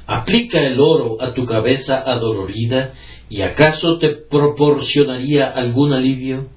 [0.06, 2.94] Aplica el oro a tu cabeza adolorida
[3.28, 6.48] y acaso te proporcionaría algún alivio.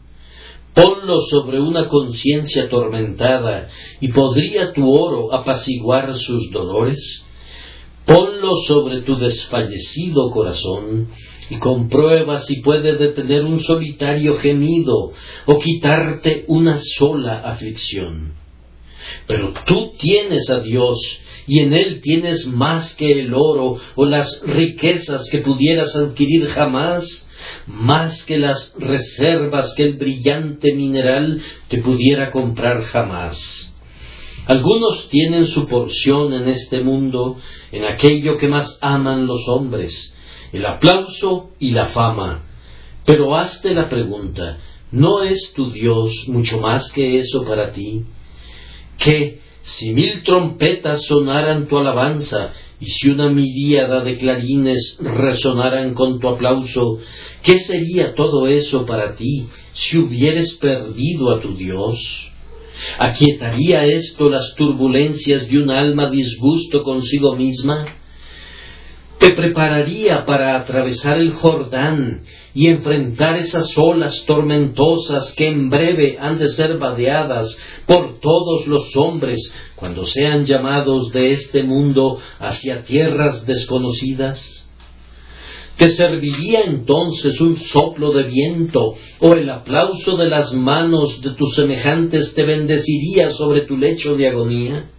[0.73, 3.67] Ponlo sobre una conciencia atormentada
[3.99, 7.25] y podría tu oro apaciguar sus dolores.
[8.05, 11.09] Ponlo sobre tu desfallecido corazón
[11.51, 15.11] y comprueba si puede detener un solitario gemido
[15.45, 18.35] o quitarte una sola aflicción.
[19.27, 20.97] Pero tú tienes a Dios
[21.47, 27.27] y en Él tienes más que el oro o las riquezas que pudieras adquirir jamás,
[27.67, 33.73] más que las reservas que el brillante mineral te pudiera comprar jamás.
[34.45, 37.35] Algunos tienen su porción en este mundo,
[37.73, 40.13] en aquello que más aman los hombres,
[40.51, 42.43] el aplauso y la fama.
[43.05, 44.57] Pero hazte la pregunta,
[44.91, 48.03] ¿no es tu Dios mucho más que eso para ti?
[48.97, 56.19] Que si mil trompetas sonaran tu alabanza y si una miríada de clarines resonaran con
[56.19, 56.99] tu aplauso,
[57.43, 62.31] ¿qué sería todo eso para ti si hubieres perdido a tu Dios?
[62.97, 68.00] ¿Aquietaría esto las turbulencias de un alma disgusto consigo misma?
[69.21, 72.23] Te prepararía para atravesar el Jordán
[72.55, 77.55] y enfrentar esas olas tormentosas que en breve han de ser vadeadas
[77.85, 84.67] por todos los hombres cuando sean llamados de este mundo hacia tierras desconocidas?
[85.77, 91.53] ¿Te serviría entonces un soplo de viento o el aplauso de las manos de tus
[91.53, 94.89] semejantes te bendeciría sobre tu lecho de agonía?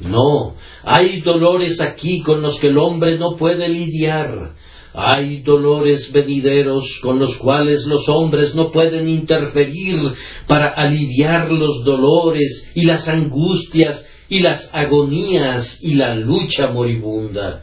[0.00, 4.54] No, hay dolores aquí con los que el hombre no puede lidiar.
[4.92, 10.00] Hay dolores venideros con los cuales los hombres no pueden interferir
[10.46, 17.62] para aliviar los dolores y las angustias y las agonías y la lucha moribunda.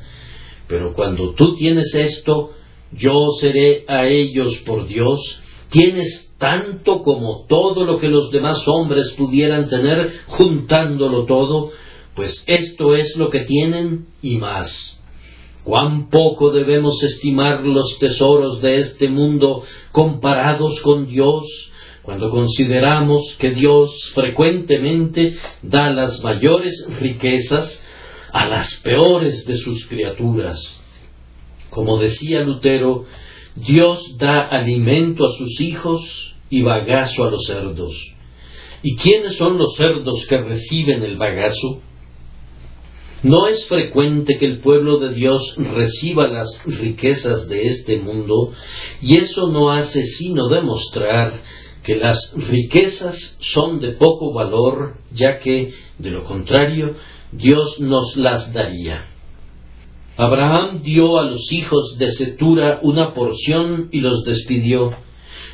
[0.68, 2.52] Pero cuando tú tienes esto,
[2.92, 9.12] yo seré a ellos por Dios, tienes tanto como todo lo que los demás hombres
[9.18, 11.72] pudieran tener, juntándolo todo,
[12.16, 15.00] pues esto es lo que tienen y más.
[15.64, 21.46] Cuán poco debemos estimar los tesoros de este mundo comparados con Dios,
[22.02, 27.82] cuando consideramos que Dios frecuentemente da las mayores riquezas
[28.34, 30.82] a las peores de sus criaturas.
[31.70, 33.06] Como decía Lutero,
[33.56, 37.96] Dios da alimento a sus hijos y bagazo a los cerdos.
[38.82, 41.82] ¿Y quiénes son los cerdos que reciben el bagazo?
[43.24, 48.52] No es frecuente que el pueblo de Dios reciba las riquezas de este mundo
[49.02, 51.42] y eso no hace sino demostrar
[51.84, 56.96] que las riquezas son de poco valor, ya que, de lo contrario,
[57.32, 59.06] Dios nos las daría.
[60.18, 64.92] Abraham dio a los hijos de Setura una porción y los despidió.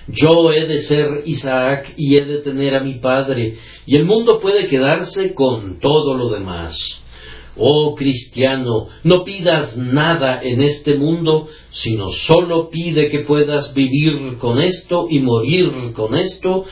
[0.08, 4.40] Yo he de ser Isaac y he de tener a mi padre, y el mundo
[4.40, 7.04] puede quedarse con todo lo demás.
[7.60, 14.62] Oh cristiano, no pidas nada en este mundo, sino solo pide que puedas vivir con
[14.62, 16.66] esto y morir con esto,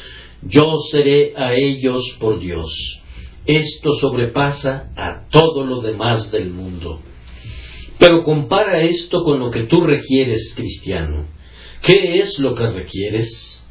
[0.44, 3.02] yo seré a ellos por Dios.
[3.46, 7.02] Esto sobrepasa a todo lo demás del mundo.
[8.00, 11.28] Pero compara esto con lo que tú requieres, cristiano.
[11.82, 13.66] ¿Qué es lo que requieres?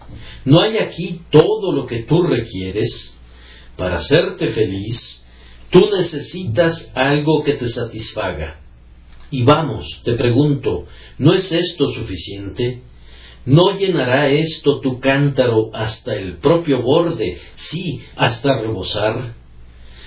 [0.44, 3.18] ¿No hay aquí todo lo que tú requieres
[3.76, 5.25] para hacerte feliz?
[5.70, 8.60] Tú necesitas algo que te satisfaga.
[9.30, 10.86] Y vamos, te pregunto,
[11.18, 12.82] ¿no es esto suficiente?
[13.44, 19.34] ¿No llenará esto tu cántaro hasta el propio borde, sí, hasta rebosar?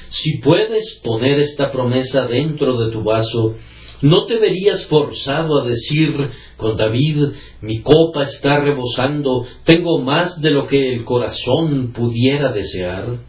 [0.09, 3.55] Si puedes poner esta promesa dentro de tu vaso,
[4.01, 7.17] ¿no te verías forzado a decir con David,
[7.61, 13.28] mi copa está rebosando, tengo más de lo que el corazón pudiera desear?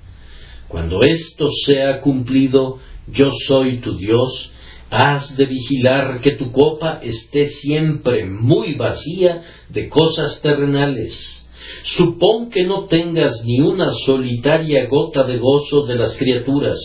[0.70, 4.52] Cuando esto sea cumplido, yo soy tu Dios,
[4.88, 11.48] has de vigilar que tu copa esté siempre muy vacía de cosas terrenales,
[11.82, 16.78] Supón que no tengas ni una solitaria gota de gozo de las criaturas.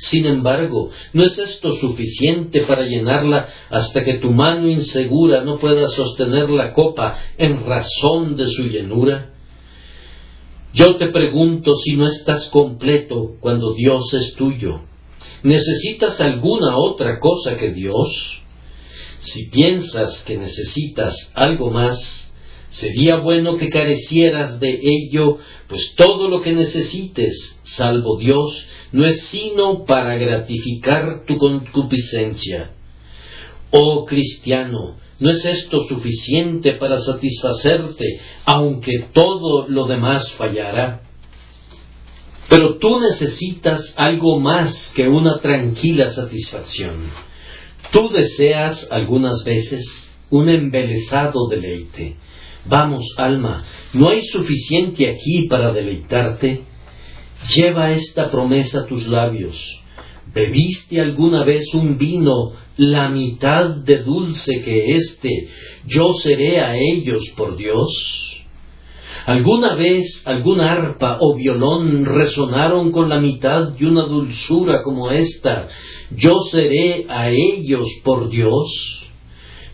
[0.00, 5.88] Sin embargo, ¿no es esto suficiente para llenarla hasta que tu mano insegura no pueda
[5.88, 9.30] sostener la copa en razón de su llenura?
[10.74, 14.80] Yo te pregunto si no estás completo cuando Dios es tuyo.
[15.42, 18.42] ¿Necesitas alguna otra cosa que Dios?
[19.18, 22.32] Si piensas que necesitas algo más,
[22.70, 29.20] sería bueno que carecieras de ello, pues todo lo que necesites, salvo Dios, no es
[29.26, 32.72] sino para gratificar tu concupiscencia.
[33.70, 41.02] Oh cristiano, ¿no es esto suficiente para satisfacerte, aunque todo lo demás fallara?
[42.48, 47.08] Pero tú necesitas algo más que una tranquila satisfacción.
[47.92, 52.16] Tú deseas algunas veces un embelesado deleite.
[52.64, 56.64] Vamos, alma, ¿no hay suficiente aquí para deleitarte?
[57.54, 59.80] Lleva esta promesa a tus labios.
[60.34, 65.48] ¿Bebiste alguna vez un vino la mitad de dulce que éste?
[65.86, 68.32] Yo seré a ellos por Dios.
[69.26, 75.68] ¿Alguna vez algún arpa o violón resonaron con la mitad de una dulzura como esta?
[76.10, 79.02] Yo seré a ellos por Dios.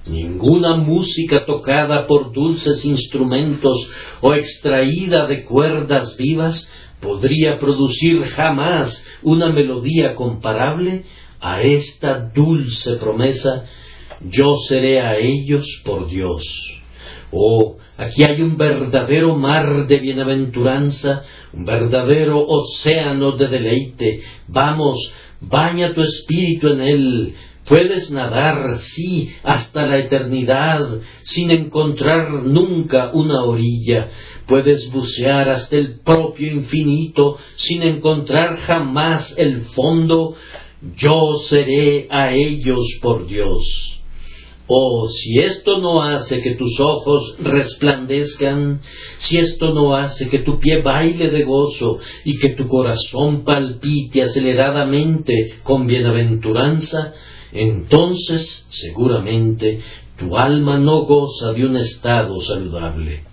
[0.06, 3.88] Ninguna música tocada por dulces instrumentos
[4.20, 6.70] o extraída de cuerdas vivas
[7.00, 11.04] podría producir jamás una melodía comparable
[11.40, 13.64] a esta dulce promesa,
[14.22, 16.42] yo seré a ellos por Dios.
[17.30, 24.22] Oh, aquí hay un verdadero mar de bienaventuranza, un verdadero océano de deleite.
[24.46, 27.34] Vamos, baña tu espíritu en él,
[27.68, 34.08] Puedes nadar, sí, hasta la eternidad, sin encontrar nunca una orilla.
[34.46, 40.34] Puedes bucear hasta el propio infinito, sin encontrar jamás el fondo.
[40.96, 43.98] Yo seré a ellos por Dios.
[44.70, 48.82] Oh, si esto no hace que tus ojos resplandezcan,
[49.16, 54.22] si esto no hace que tu pie baile de gozo y que tu corazón palpite
[54.22, 57.14] aceleradamente con bienaventuranza,
[57.50, 59.80] entonces seguramente
[60.18, 63.24] tu alma no goza de un estado saludable.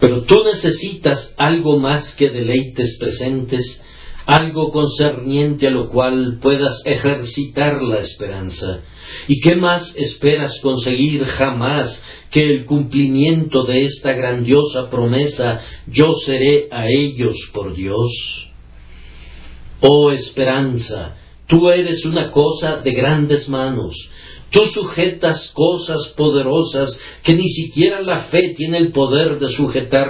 [0.00, 3.82] Pero tú necesitas algo más que deleites presentes,
[4.26, 8.82] algo concerniente a lo cual puedas ejercitar la esperanza.
[9.28, 16.68] ¿Y qué más esperas conseguir jamás que el cumplimiento de esta grandiosa promesa, yo seré
[16.70, 18.12] a ellos por Dios?
[19.80, 21.16] Oh esperanza,
[21.46, 23.94] Tú eres una cosa de grandes manos.
[24.50, 30.08] Tú sujetas cosas poderosas que ni siquiera la fe tiene el poder de sujetar.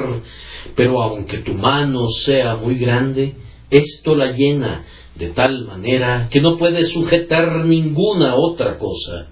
[0.74, 3.34] Pero aunque tu mano sea muy grande,
[3.70, 4.84] esto la llena
[5.16, 9.28] de tal manera que no puede sujetar ninguna otra cosa.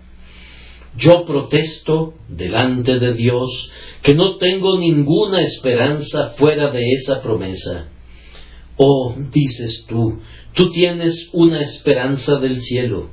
[0.96, 3.70] Yo protesto delante de Dios
[4.02, 7.88] que no tengo ninguna esperanza fuera de esa promesa.
[8.76, 10.20] Oh, dices tú,
[10.52, 13.10] tú tienes una esperanza del cielo.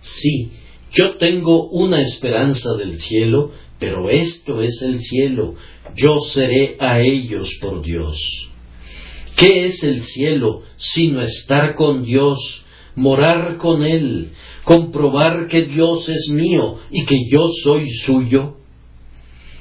[0.00, 0.52] Sí,
[0.92, 5.54] yo tengo una esperanza del cielo, pero esto es el cielo.
[5.94, 8.47] Yo seré a ellos por Dios.
[9.38, 12.64] ¿Qué es el cielo sino estar con Dios,
[12.96, 14.32] morar con Él,
[14.64, 18.56] comprobar que Dios es mío y que yo soy suyo?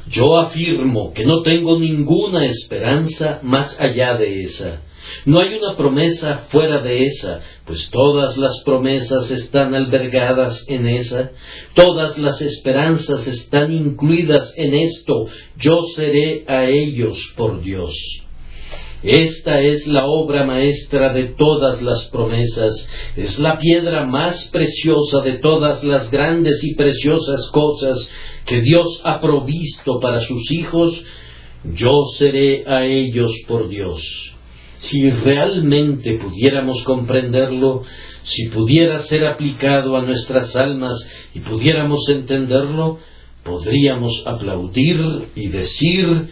[0.10, 4.82] Yo afirmo que no tengo ninguna esperanza más allá de esa.
[5.26, 11.34] No hay una promesa fuera de esa, pues todas las promesas están albergadas en esa,
[11.76, 18.27] todas las esperanzas están incluidas en esto, yo seré a ellos por Dios.
[19.04, 25.34] Esta es la obra maestra de todas las promesas, es la piedra más preciosa de
[25.34, 28.10] todas las grandes y preciosas cosas
[28.46, 31.04] que Dios ha provisto para sus hijos,
[31.76, 34.02] yo seré a ellos por Dios.
[34.78, 37.84] Si realmente pudiéramos comprenderlo,
[38.24, 43.00] si pudiera ser aplicado a nuestras almas y pudiéramos entenderlo,
[43.44, 46.30] podríamos aplaudir y decir,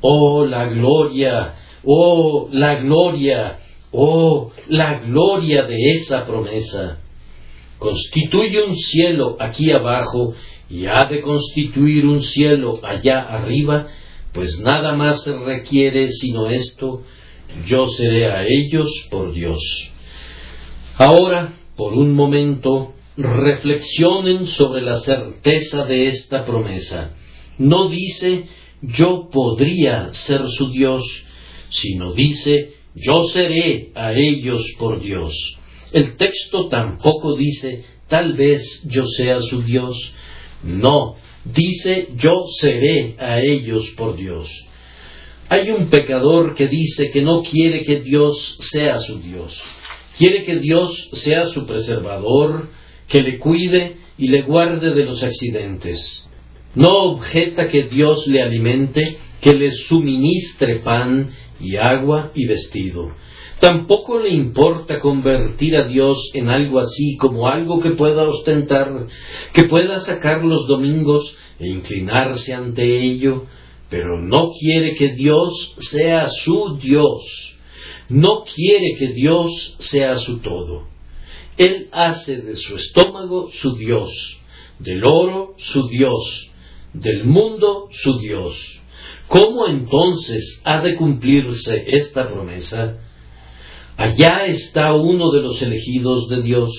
[0.00, 1.54] oh la gloria,
[1.86, 3.58] oh la gloria,
[3.92, 6.98] oh la gloria de esa promesa.
[7.78, 10.34] Constituye un cielo aquí abajo
[10.68, 13.86] y ha de constituir un cielo allá arriba,
[14.32, 17.02] pues nada más se requiere sino esto,
[17.66, 19.90] yo seré a ellos por Dios.
[20.98, 27.12] Ahora, por un momento, reflexionen sobre la certeza de esta promesa.
[27.58, 28.46] No dice,
[28.82, 31.24] yo podría ser su Dios,
[31.70, 35.58] sino dice, yo seré a ellos por Dios.
[35.92, 40.12] El texto tampoco dice, tal vez yo sea su Dios.
[40.62, 44.50] No, dice, yo seré a ellos por Dios.
[45.48, 49.62] Hay un pecador que dice que no quiere que Dios sea su Dios.
[50.16, 52.68] Quiere que Dios sea su preservador,
[53.06, 56.28] que le cuide y le guarde de los accidentes.
[56.74, 63.12] No objeta que Dios le alimente, que le suministre pan y agua y vestido.
[63.60, 69.06] Tampoco le importa convertir a Dios en algo así como algo que pueda ostentar,
[69.52, 73.46] que pueda sacar los domingos e inclinarse ante ello,
[73.88, 77.54] pero no quiere que Dios sea su Dios.
[78.08, 80.86] No quiere que Dios sea su todo.
[81.56, 84.38] Él hace de su estómago su Dios,
[84.78, 86.50] del oro su Dios,
[86.92, 88.75] del mundo su Dios.
[89.28, 92.98] ¿Cómo entonces ha de cumplirse esta promesa?
[93.96, 96.70] Allá está uno de los elegidos de Dios.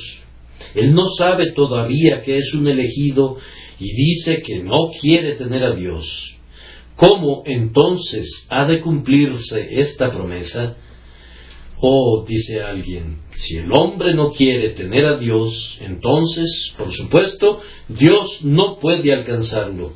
[0.76, 3.38] Él no sabe todavía que es un elegido
[3.80, 6.36] y dice que no quiere tener a Dios.
[6.96, 10.78] ¿Cómo entonces ha de cumplirse esta promesa?
[11.80, 18.40] Oh, dice alguien, si el hombre no quiere tener a Dios, entonces, por supuesto, Dios
[18.42, 19.94] no puede alcanzarlo.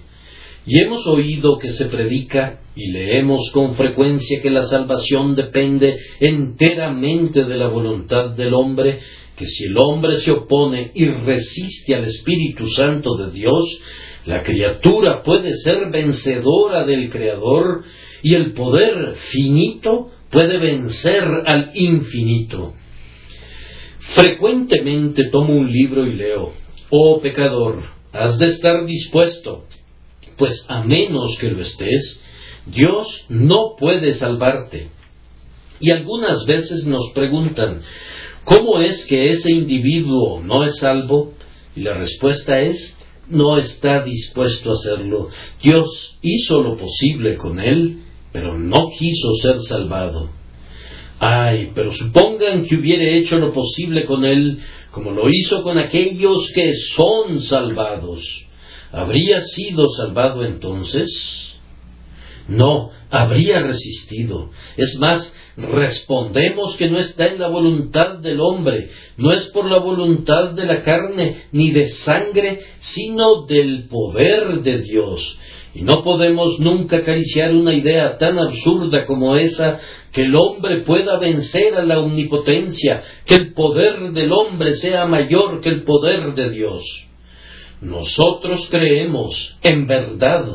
[0.65, 7.43] Y hemos oído que se predica y leemos con frecuencia que la salvación depende enteramente
[7.43, 8.99] de la voluntad del hombre,
[9.35, 13.79] que si el hombre se opone y resiste al Espíritu Santo de Dios,
[14.25, 17.83] la criatura puede ser vencedora del Creador
[18.21, 22.73] y el poder finito puede vencer al infinito.
[23.99, 26.53] Frecuentemente tomo un libro y leo,
[26.89, 27.81] oh pecador,
[28.11, 29.65] has de estar dispuesto,
[30.41, 32.19] pues a menos que lo estés,
[32.65, 34.89] Dios no puede salvarte.
[35.79, 37.83] Y algunas veces nos preguntan,
[38.43, 41.35] ¿cómo es que ese individuo no es salvo?
[41.75, 42.97] Y la respuesta es,
[43.29, 45.29] no está dispuesto a hacerlo.
[45.61, 50.31] Dios hizo lo posible con él, pero no quiso ser salvado.
[51.19, 54.57] Ay, pero supongan que hubiera hecho lo posible con él,
[54.89, 58.47] como lo hizo con aquellos que son salvados.
[58.91, 61.57] ¿Habría sido salvado entonces?
[62.47, 64.49] No, habría resistido.
[64.75, 69.79] Es más, respondemos que no está en la voluntad del hombre, no es por la
[69.79, 75.37] voluntad de la carne ni de sangre, sino del poder de Dios.
[75.73, 79.79] Y no podemos nunca acariciar una idea tan absurda como esa
[80.11, 85.61] que el hombre pueda vencer a la omnipotencia, que el poder del hombre sea mayor
[85.61, 87.10] que el poder de Dios.
[87.81, 90.45] Nosotros creemos, en verdad,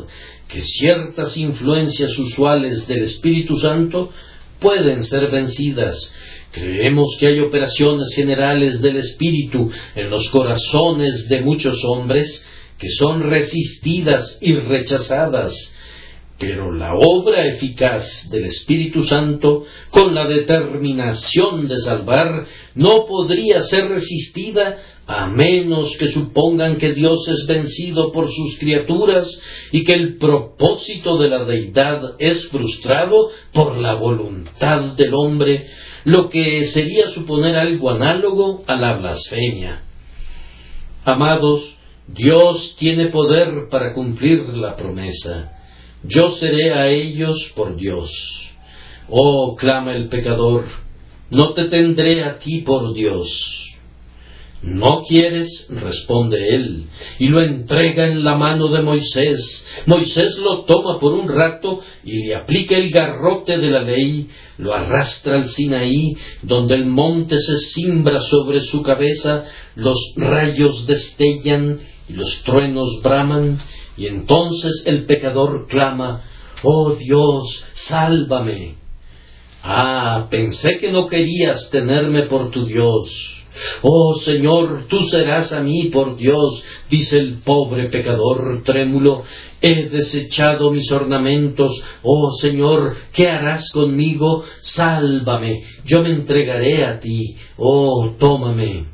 [0.47, 4.11] que ciertas influencias usuales del Espíritu Santo
[4.59, 6.13] pueden ser vencidas.
[6.51, 12.47] Creemos que hay operaciones generales del Espíritu en los corazones de muchos hombres
[12.79, 15.75] que son resistidas y rechazadas,
[16.39, 23.89] pero la obra eficaz del Espíritu Santo, con la determinación de salvar, no podría ser
[23.89, 24.77] resistida
[25.07, 29.39] a menos que supongan que Dios es vencido por sus criaturas
[29.71, 35.67] y que el propósito de la deidad es frustrado por la voluntad del hombre,
[36.03, 39.83] lo que sería suponer algo análogo a la blasfemia.
[41.05, 41.77] Amados,
[42.07, 45.53] Dios tiene poder para cumplir la promesa.
[46.03, 48.11] Yo seré a ellos por Dios.
[49.07, 50.65] Oh, clama el pecador,
[51.29, 53.66] no te tendré a ti por Dios.
[54.63, 55.67] ¿No quieres?
[55.69, 56.87] responde él,
[57.19, 59.63] y lo entrega en la mano de Moisés.
[59.85, 64.73] Moisés lo toma por un rato y le aplica el garrote de la ley, lo
[64.73, 69.45] arrastra al Sinaí, donde el monte se cimbra sobre su cabeza,
[69.75, 71.79] los rayos destellan
[72.09, 73.59] y los truenos braman,
[73.95, 76.23] y entonces el pecador clama,
[76.63, 78.77] Oh Dios, sálvame.
[79.61, 83.36] Ah, pensé que no querías tenerme por tu Dios
[83.81, 89.23] Oh Señor, tú serás a mí por Dios, dice el pobre pecador trémulo.
[89.59, 91.81] He desechado mis ornamentos.
[92.03, 94.43] Oh Señor, ¿qué harás conmigo?
[94.61, 97.35] Sálvame, yo me entregaré a ti.
[97.57, 98.85] Oh, tómame.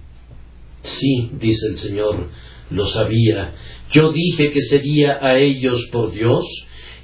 [0.81, 2.29] Sí, dice el Señor,
[2.69, 3.55] lo sabía.
[3.91, 6.45] Yo dije que sería a ellos por Dios,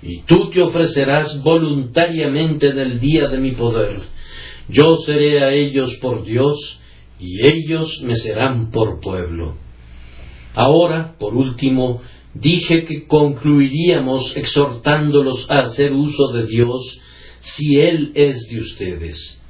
[0.01, 3.99] y tú te ofrecerás voluntariamente en el día de mi poder.
[4.70, 6.78] Yo seré a ellos por Dios,
[7.20, 9.57] y ellos me serán por pueblo.
[10.55, 12.01] Ahora, por último,
[12.34, 16.99] Dije que concluiríamos exhortándolos a hacer uso de Dios
[17.39, 19.41] si Él es de ustedes.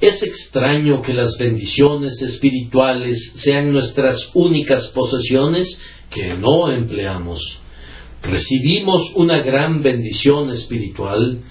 [0.00, 7.58] Es extraño que las bendiciones espirituales sean nuestras únicas posesiones que no empleamos.
[8.22, 11.42] Recibimos una gran bendición espiritual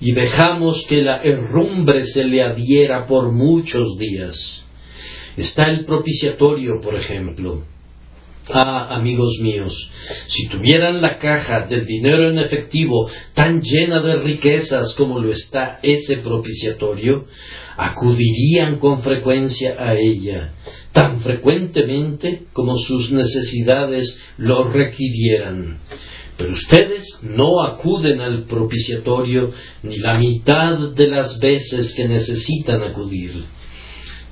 [0.00, 4.65] y dejamos que la herrumbre se le adhiera por muchos días.
[5.36, 7.64] Está el propiciatorio, por ejemplo.
[8.48, 9.90] Ah, amigos míos,
[10.28, 15.80] si tuvieran la caja del dinero en efectivo tan llena de riquezas como lo está
[15.82, 17.26] ese propiciatorio,
[17.76, 20.54] acudirían con frecuencia a ella,
[20.92, 25.78] tan frecuentemente como sus necesidades lo requirieran.
[26.38, 29.50] Pero ustedes no acuden al propiciatorio
[29.82, 33.55] ni la mitad de las veces que necesitan acudir.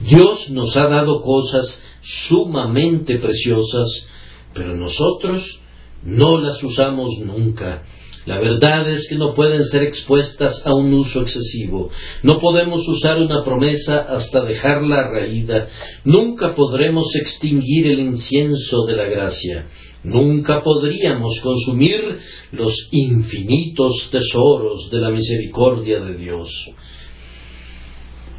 [0.04, 4.06] Dios nos ha dado cosas sumamente preciosas,
[4.52, 5.60] pero nosotros
[6.02, 7.82] no las usamos nunca.
[8.26, 11.90] La verdad es que no pueden ser expuestas a un uso excesivo.
[12.22, 15.68] No podemos usar una promesa hasta dejarla raída.
[16.04, 19.66] Nunca podremos extinguir el incienso de la gracia.
[20.04, 22.18] Nunca podríamos consumir
[22.52, 26.50] los infinitos tesoros de la misericordia de Dios.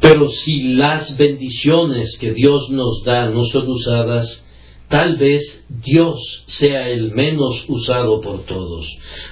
[0.00, 4.46] Pero si las bendiciones que Dios nos da no son usadas,
[4.88, 8.86] tal vez Dios sea el menos usado por todos.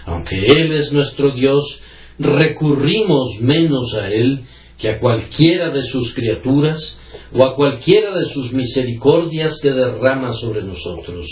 [0.06, 1.80] Aunque Él es nuestro Dios,
[2.18, 4.44] recurrimos menos a Él
[4.78, 6.98] que a cualquiera de sus criaturas
[7.32, 11.26] o a cualquiera de sus misericordias que derrama sobre nosotros.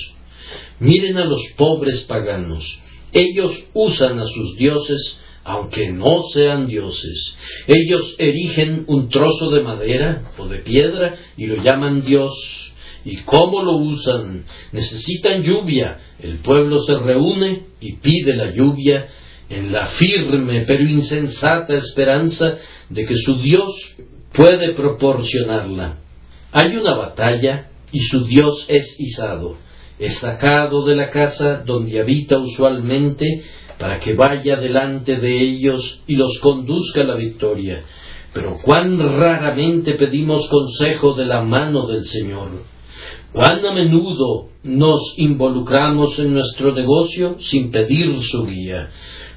[0.78, 2.78] Miren a los pobres paganos.
[3.12, 7.36] Ellos usan a sus dioses aunque no sean dioses.
[7.66, 12.72] Ellos erigen un trozo de madera o de piedra y lo llaman Dios.
[13.05, 14.45] ¿Y cómo lo usan?
[14.70, 15.99] Necesitan lluvia.
[16.20, 19.09] El pueblo se reúne y pide la lluvia
[19.49, 23.97] en la firme pero insensata esperanza de que su Dios
[24.32, 25.99] puede proporcionarla.
[26.53, 29.59] Hay una batalla y su Dios es izado
[30.03, 33.45] es sacado de la casa donde habita usualmente
[33.83, 37.83] para que vaya delante de ellos y los conduzca a la victoria.
[38.33, 42.62] Pero cuán raramente pedimos consejo de la mano del Señor.
[43.33, 48.91] Cuán a menudo nos involucramos en nuestro negocio sin pedir su guía.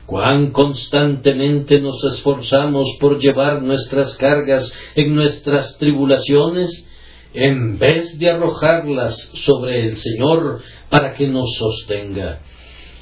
[0.06, 6.88] Cuán constantemente nos esforzamos por llevar nuestras cargas en nuestras tribulaciones
[7.34, 12.41] en vez de arrojarlas sobre el Señor para que nos sostenga.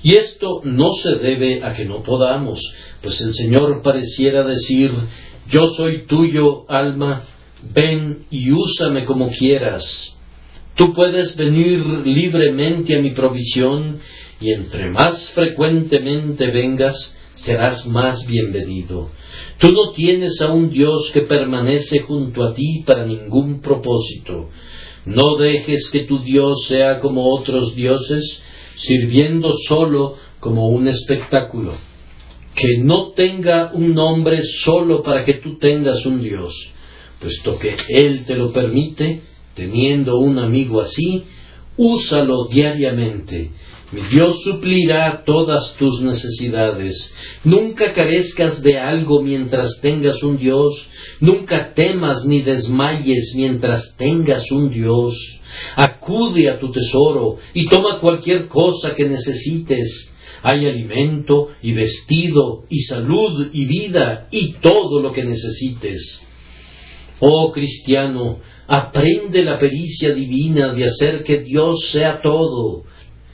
[0.04, 2.60] Y esto no se debe a que no podamos,
[3.02, 4.92] pues el Señor pareciera decir,
[5.50, 7.24] yo soy tuyo, alma,
[7.74, 10.16] ven y úsame como quieras.
[10.76, 14.00] Tú puedes venir libremente a mi provisión
[14.42, 19.10] y entre más frecuentemente vengas, serás más bienvenido.
[19.58, 24.50] Tú no tienes a un Dios que permanece junto a ti para ningún propósito.
[25.06, 28.42] No dejes que tu Dios sea como otros dioses,
[28.76, 31.74] sirviendo solo como un espectáculo.
[32.56, 36.54] Que no tenga un nombre solo para que tú tengas un Dios,
[37.20, 39.22] puesto que Él te lo permite,
[39.56, 41.24] teniendo un amigo así,
[41.78, 43.52] úsalo diariamente
[44.10, 47.14] Dios suplirá todas tus necesidades.
[47.44, 50.88] Nunca carezcas de algo mientras tengas un Dios.
[51.20, 55.16] Nunca temas ni desmayes mientras tengas un Dios.
[55.76, 60.12] Acude a tu tesoro y toma cualquier cosa que necesites.
[60.42, 66.26] Hay alimento y vestido y salud y vida y todo lo que necesites.
[67.20, 72.86] Oh cristiano, aprende la pericia divina de hacer que Dios sea todo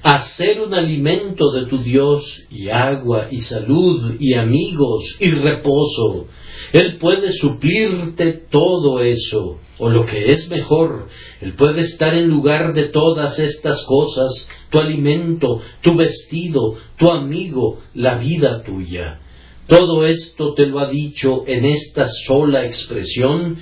[0.02, 6.28] hacer un alimento de tu Dios y agua y salud y amigos y reposo.
[6.72, 11.08] Él puede suplirte todo eso, o lo que es mejor,
[11.42, 17.80] Él puede estar en lugar de todas estas cosas, tu alimento, tu vestido, tu amigo,
[17.94, 19.20] la vida tuya.
[19.68, 23.58] Todo esto te lo ha dicho en esta sola expresión,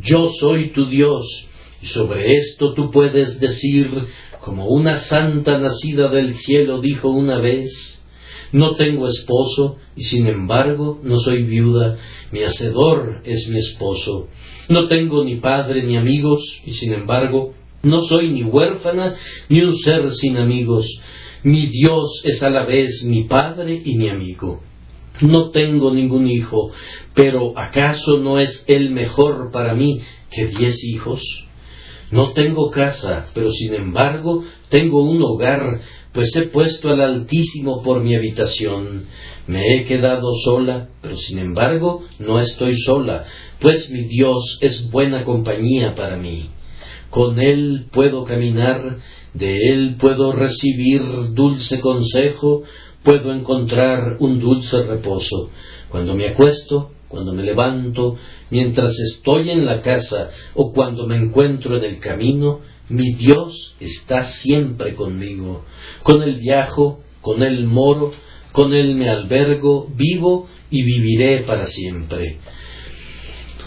[0.00, 1.46] yo soy tu Dios,
[1.82, 3.90] y sobre esto tú puedes decir,
[4.40, 8.04] como una santa nacida del cielo dijo una vez,
[8.52, 11.98] no tengo esposo y sin embargo no soy viuda,
[12.30, 14.28] mi hacedor es mi esposo.
[14.68, 19.16] No tengo ni padre ni amigos y sin embargo no soy ni huérfana
[19.48, 20.86] ni un ser sin amigos.
[21.42, 24.62] Mi Dios es a la vez mi padre y mi amigo.
[25.20, 26.70] No tengo ningún hijo,
[27.14, 31.22] pero ¿acaso no es él mejor para mí que diez hijos?
[32.12, 35.80] No tengo casa, pero sin embargo tengo un hogar
[36.12, 39.06] pues he puesto al Altísimo por mi habitación.
[39.46, 43.24] Me he quedado sola, pero sin embargo no estoy sola,
[43.60, 46.50] pues mi Dios es buena compañía para mí.
[47.10, 48.98] Con Él puedo caminar,
[49.34, 51.02] de Él puedo recibir
[51.32, 52.62] dulce consejo,
[53.02, 55.50] puedo encontrar un dulce reposo.
[55.88, 58.16] Cuando me acuesto, cuando me levanto,
[58.48, 64.22] mientras estoy en la casa o cuando me encuentro en el camino, mi Dios está
[64.22, 65.66] siempre conmigo.
[66.02, 68.12] Con Él viajo, con Él moro,
[68.52, 72.38] con Él me albergo, vivo y viviré para siempre.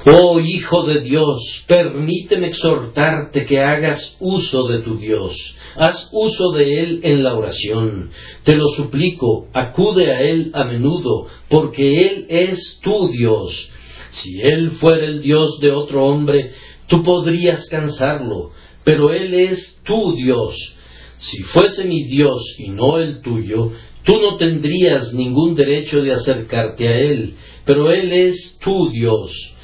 [0.07, 5.55] Oh Hijo de Dios, permíteme exhortarte que hagas uso de tu Dios.
[5.75, 8.11] Haz uso de Él en la oración.
[8.43, 13.71] Te lo suplico, acude a Él a menudo, porque Él es tu Dios.
[14.11, 16.51] Si Él fuera el Dios de otro hombre,
[16.85, 18.51] tú podrías cansarlo,
[18.83, 20.75] pero Él es tu Dios.
[21.17, 23.71] Si fuese mi Dios y no el tuyo,
[24.03, 27.33] tú no tendrías ningún derecho de acercarte a Él,
[27.65, 29.54] pero Él es tu Dios.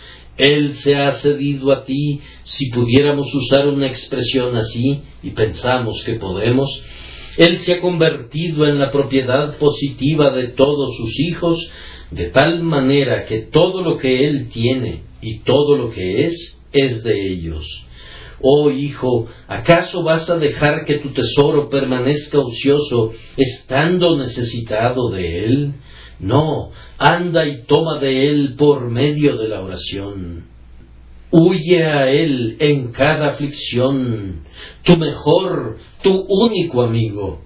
[0.41, 6.15] Él se ha cedido a ti, si pudiéramos usar una expresión así, y pensamos que
[6.15, 6.81] podemos,
[7.37, 11.69] Él se ha convertido en la propiedad positiva de todos sus hijos,
[12.09, 17.03] de tal manera que todo lo que Él tiene y todo lo que es, es
[17.03, 17.85] de ellos.
[18.41, 25.73] Oh hijo, ¿acaso vas a dejar que tu tesoro permanezca ocioso estando necesitado de él?
[26.21, 26.69] No,
[26.99, 30.45] anda y toma de Él por medio de la oración.
[31.31, 34.43] Huye a Él en cada aflicción,
[34.83, 37.41] tu mejor, tu único amigo.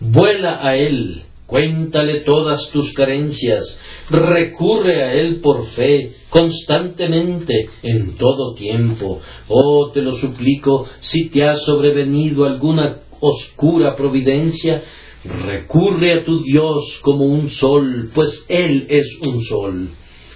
[0.00, 8.54] Vuela a Él, cuéntale todas tus carencias, recurre a Él por fe, constantemente, en todo
[8.54, 9.20] tiempo.
[9.46, 14.82] Oh, te lo suplico, si te ha sobrevenido alguna oscura providencia,
[15.24, 19.90] Recurre a tu Dios como un sol, pues Él es un sol.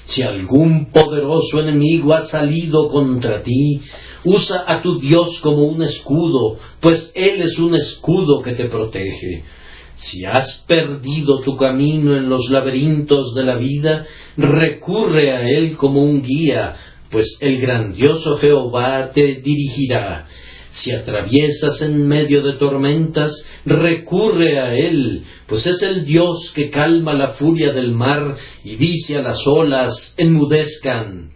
[0.04, 3.80] Si algún poderoso enemigo ha salido contra ti,
[4.24, 9.44] usa a tu Dios como un escudo, pues Él es un escudo que te protege.
[9.94, 14.06] Si has perdido tu camino en los laberintos de la vida,
[14.36, 16.76] recurre a Él como un guía,
[17.10, 20.26] pues el grandioso Jehová te dirigirá.
[20.74, 27.14] Si atraviesas en medio de tormentas, recurre a Él, pues es el Dios que calma
[27.14, 31.30] la furia del mar y dice a las olas, enmudezcan.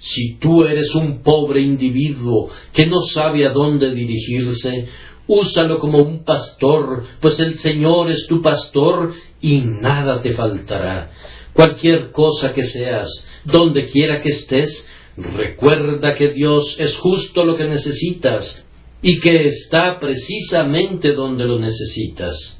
[0.00, 4.86] Si tú eres un pobre individuo que no sabe a dónde dirigirse,
[5.26, 11.10] úsalo como un pastor, pues el Señor es tu pastor y nada te faltará.
[11.52, 17.64] Cualquier cosa que seas, donde quiera que estés, recuerda que Dios es justo lo que
[17.64, 18.64] necesitas
[19.06, 22.58] y que está precisamente donde lo necesitas.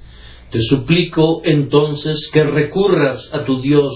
[0.51, 3.95] Te suplico entonces que recurras a tu Dios,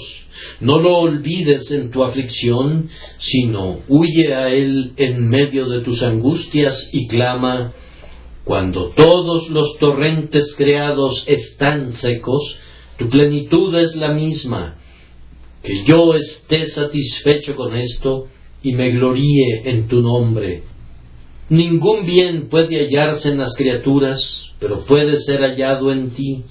[0.61, 2.88] no lo olvides en tu aflicción,
[3.18, 7.74] sino huye a Él en medio de tus angustias y clama,
[8.44, 12.59] cuando todos los torrentes creados están secos,
[12.96, 14.78] tu plenitud es la misma.
[15.62, 18.28] Que yo esté satisfecho con esto
[18.62, 20.68] y me gloríe en tu nombre
[21.49, 26.44] Ningún bien puede hallarse en las criaturas, pero puede ser hallado en ti.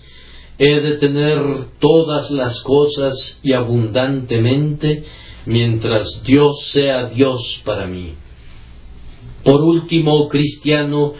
[0.58, 1.40] He de tener
[1.80, 5.04] todas las cosas y abundantemente,
[5.46, 8.16] mientras Dios sea Dios para mí.
[9.44, 11.14] Por último, cristiano,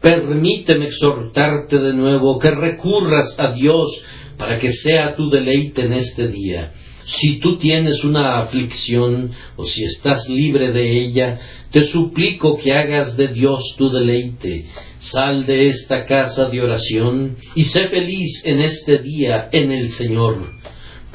[0.00, 4.02] permíteme exhortarte de nuevo que recurras a Dios
[4.36, 6.72] para que sea tu deleite en este día.
[7.04, 11.40] Si tú tienes una aflicción o si estás libre de ella,
[11.70, 14.66] te suplico que hagas de Dios tu deleite.
[14.98, 20.52] Sal de esta casa de oración y sé feliz en este día en el Señor.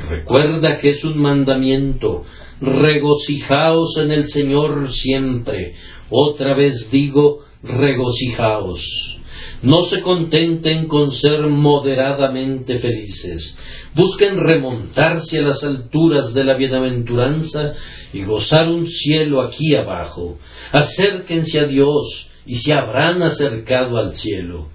[0.10, 2.24] Recuerda que es un mandamiento.
[2.60, 5.76] Regocijaos en el Señor siempre.
[6.10, 9.17] Otra vez digo, regocijaos.
[9.62, 13.58] No se contenten con ser moderadamente felices.
[13.96, 17.74] Busquen remontarse a las alturas de la bienaventuranza
[18.14, 20.38] y gozar un cielo aquí abajo.
[20.72, 24.70] Acérquense a Dios y se habrán acercado al cielo.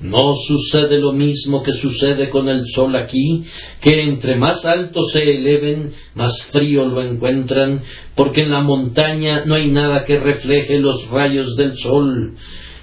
[0.00, 3.44] No sucede lo mismo que sucede con el sol aquí,
[3.80, 7.82] que entre más alto se eleven, más frío lo encuentran,
[8.14, 12.36] porque en la montaña no hay nada que refleje los rayos del sol.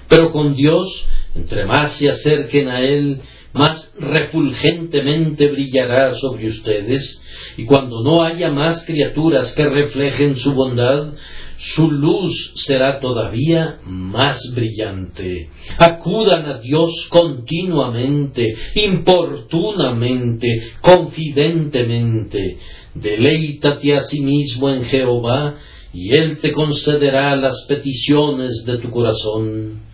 [0.08, 1.06] Pero con Dios
[1.36, 3.20] entre más se acerquen a Él,
[3.52, 7.20] más refulgentemente brillará sobre ustedes,
[7.56, 11.14] y cuando no haya más criaturas que reflejen su bondad,
[11.58, 15.50] su luz será todavía más brillante.
[15.78, 22.58] Acudan a Dios continuamente, importunamente, confidentemente.
[22.94, 25.56] Deleítate a sí mismo en Jehová,
[25.94, 29.85] y Él te concederá las peticiones de tu corazón.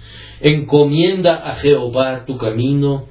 [0.43, 3.09] Encomienda a Jehová tu camino,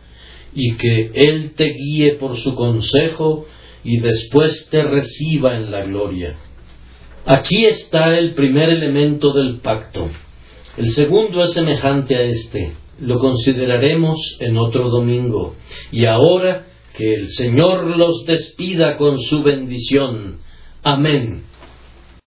[0.54, 3.46] y que Él te guíe por su consejo,
[3.84, 6.36] y después te reciba en la gloria.
[7.26, 10.10] Aquí está el primer elemento del pacto.
[10.78, 12.74] El segundo es semejante a este.
[13.00, 15.56] Lo consideraremos en otro domingo.
[15.92, 20.40] Y ahora que el Señor los despida con su bendición.
[20.84, 21.44] Amén.